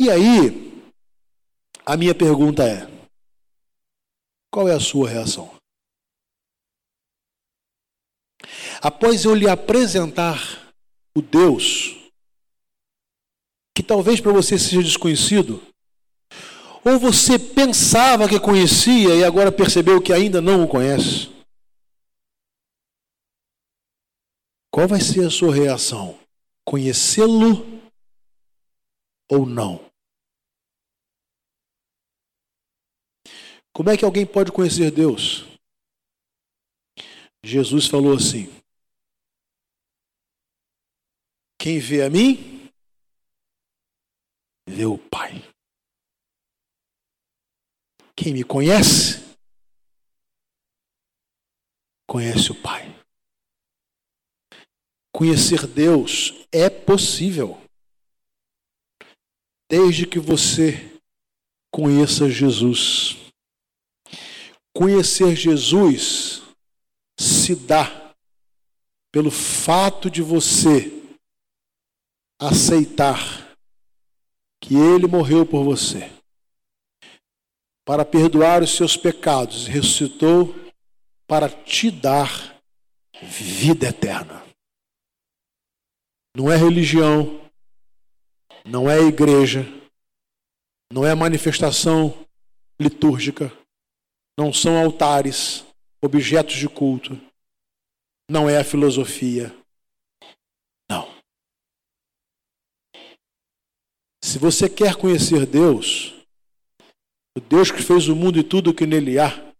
E 0.00 0.10
aí, 0.10 0.82
a 1.86 1.96
minha 1.96 2.14
pergunta 2.14 2.64
é: 2.64 2.88
qual 4.50 4.68
é 4.68 4.74
a 4.74 4.80
sua 4.80 5.08
reação? 5.08 5.59
Após 8.80 9.24
eu 9.24 9.34
lhe 9.34 9.48
apresentar 9.48 10.72
o 11.16 11.22
Deus 11.22 11.96
que 13.74 13.82
talvez 13.82 14.20
para 14.20 14.32
você 14.32 14.58
seja 14.58 14.82
desconhecido, 14.82 15.62
ou 16.84 16.98
você 16.98 17.38
pensava 17.38 18.28
que 18.28 18.40
conhecia 18.40 19.14
e 19.14 19.24
agora 19.24 19.52
percebeu 19.52 20.02
que 20.02 20.12
ainda 20.12 20.40
não 20.40 20.64
o 20.64 20.68
conhece? 20.68 21.30
Qual 24.70 24.86
vai 24.86 25.00
ser 25.00 25.26
a 25.26 25.30
sua 25.30 25.54
reação? 25.54 26.18
Conhecê-lo 26.64 27.82
ou 29.30 29.44
não? 29.44 29.90
Como 33.72 33.90
é 33.90 33.96
que 33.96 34.04
alguém 34.04 34.26
pode 34.26 34.52
conhecer 34.52 34.90
Deus? 34.90 35.49
Jesus 37.42 37.86
falou 37.86 38.14
assim: 38.14 38.48
Quem 41.58 41.78
vê 41.78 42.02
a 42.02 42.10
mim, 42.10 42.70
vê 44.68 44.84
o 44.84 44.98
Pai. 44.98 45.42
Quem 48.14 48.34
me 48.34 48.44
conhece, 48.44 49.36
conhece 52.06 52.52
o 52.52 52.62
Pai. 52.62 52.88
Conhecer 55.12 55.66
Deus 55.66 56.46
é 56.52 56.68
possível, 56.68 57.58
desde 59.68 60.06
que 60.06 60.18
você 60.18 61.00
conheça 61.70 62.28
Jesus. 62.28 63.16
Conhecer 64.72 65.34
Jesus 65.34 66.39
se 67.40 67.54
dá 67.54 68.14
pelo 69.12 69.30
fato 69.30 70.10
de 70.10 70.22
você 70.22 70.92
aceitar 72.40 73.18
que 74.62 74.74
ele 74.74 75.06
morreu 75.06 75.44
por 75.44 75.64
você 75.64 76.10
para 77.84 78.04
perdoar 78.04 78.62
os 78.62 78.76
seus 78.76 78.96
pecados 78.96 79.66
ressuscitou 79.66 80.54
para 81.26 81.48
te 81.48 81.90
dar 81.90 82.56
vida 83.22 83.88
eterna. 83.88 84.44
Não 86.36 86.50
é 86.50 86.56
religião, 86.56 87.40
não 88.64 88.88
é 88.88 89.00
igreja, 89.00 89.66
não 90.92 91.04
é 91.04 91.14
manifestação 91.14 92.26
litúrgica, 92.80 93.52
não 94.38 94.52
são 94.52 94.80
altares, 94.80 95.64
objetos 96.00 96.54
de 96.54 96.68
culto, 96.68 97.20
não 98.30 98.48
é 98.48 98.58
a 98.58 98.64
filosofia, 98.64 99.54
Se 104.30 104.38
você 104.38 104.68
quer 104.68 104.94
conhecer 104.94 105.44
Deus, 105.44 106.14
o 107.36 107.40
Deus 107.40 107.72
que 107.72 107.82
fez 107.82 108.06
o 108.06 108.14
mundo 108.14 108.38
e 108.38 108.44
tudo 108.44 108.70
o 108.70 108.74
que 108.74 108.86
nele 108.86 109.18
há, 109.18 109.52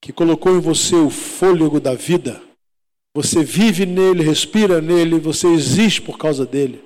que 0.00 0.12
colocou 0.12 0.56
em 0.56 0.60
você 0.60 0.96
o 0.96 1.08
fôlego 1.08 1.78
da 1.78 1.94
vida, 1.94 2.42
você 3.14 3.44
vive 3.44 3.86
nele, 3.86 4.24
respira 4.24 4.80
nele, 4.80 5.20
você 5.20 5.46
existe 5.46 6.02
por 6.02 6.18
causa 6.18 6.44
dele. 6.44 6.82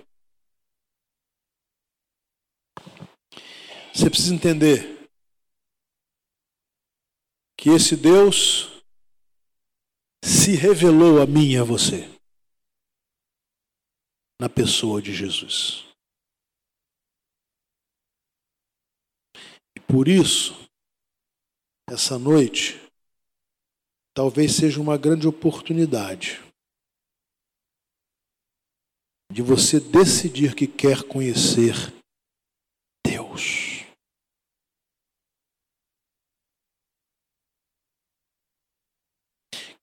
Você 3.94 4.10
precisa 4.10 4.34
entender 4.34 5.08
que 7.56 7.70
esse 7.70 7.96
Deus 7.96 8.75
se 10.26 10.56
revelou 10.56 11.22
a 11.22 11.26
mim 11.26 11.52
e 11.52 11.56
a 11.56 11.62
você 11.62 12.02
na 14.40 14.48
pessoa 14.48 15.00
de 15.00 15.14
Jesus. 15.14 15.86
Por 19.86 20.08
isso, 20.08 20.68
essa 21.88 22.18
noite, 22.18 22.74
talvez 24.12 24.56
seja 24.56 24.80
uma 24.80 24.98
grande 24.98 25.28
oportunidade 25.28 26.42
de 29.32 29.42
você 29.42 29.78
decidir 29.78 30.56
que 30.56 30.66
quer 30.66 31.04
conhecer 31.04 31.74
Deus. 33.06 33.65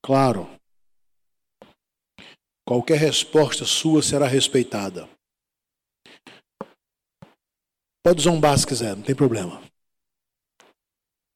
Claro, 0.04 0.48
qualquer 2.68 2.98
resposta 2.98 3.66
sua 3.66 4.02
será 4.02 4.28
respeitada. 4.28 5.10
Pode 8.04 8.22
zombar 8.22 8.58
se 8.60 8.68
quiser, 8.68 8.96
não 8.96 9.04
tem 9.04 9.16
problema 9.16 9.64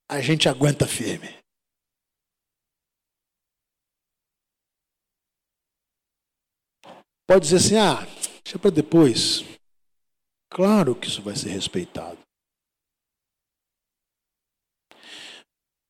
a 0.09 0.21
gente 0.21 0.47
aguenta 0.47 0.87
firme. 0.87 1.27
Pode 7.27 7.41
dizer 7.41 7.57
assim: 7.57 7.75
ah, 7.75 8.05
deixa 8.43 8.57
para 8.57 8.71
depois. 8.71 9.41
Claro 10.49 10.95
que 10.95 11.07
isso 11.07 11.21
vai 11.21 11.35
ser 11.35 11.49
respeitado. 11.49 12.19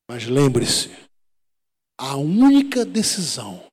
Mas 0.09 0.25
lembre-se: 0.25 0.89
a 1.97 2.15
única 2.15 2.85
decisão 2.85 3.65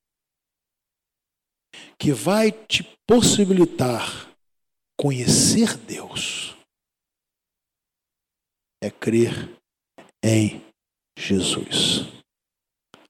que 1.99 2.12
vai 2.12 2.51
te 2.51 2.83
possibilitar 3.07 4.35
conhecer 4.99 5.77
Deus 5.77 6.57
é 8.83 8.91
crer 8.91 9.51
em 10.22 10.62
Jesus. 11.18 12.07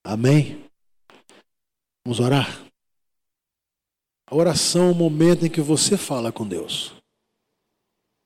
Amém? 0.03 0.69
Vamos 2.05 2.21
orar? 2.21 2.65
A 4.27 4.35
oração 4.35 4.89
é 4.89 4.93
o 4.93 4.95
momento 4.95 5.47
em 5.47 5.51
que 5.51 5.61
você 5.61 5.97
fala 5.97 6.33
com 6.33 6.47
Deus. 6.47 6.91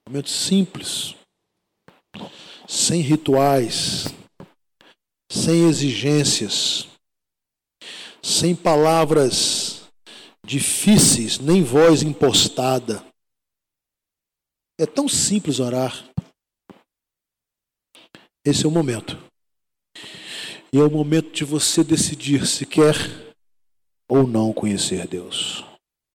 Um 0.07 0.11
momento 0.11 0.31
simples, 0.31 1.15
sem 2.67 3.01
rituais, 3.01 4.07
sem 5.31 5.69
exigências, 5.69 6.89
sem 8.23 8.55
palavras 8.57 9.83
difíceis, 10.45 11.39
nem 11.39 11.63
voz 11.63 12.03
impostada. 12.03 13.05
É 14.81 14.87
tão 14.87 15.09
simples 15.09 15.61
orar. 15.61 16.09
Esse 18.45 18.65
é 18.65 18.69
o 18.69 18.71
momento. 18.71 19.19
E 20.73 20.79
é 20.79 20.83
o 20.83 20.91
momento 20.91 21.33
de 21.33 21.45
você 21.45 21.85
decidir 21.85 22.47
se 22.47 22.65
quer 22.65 22.95
ou 24.09 24.27
não 24.27 24.53
conhecer 24.53 25.07
Deus. 25.07 25.68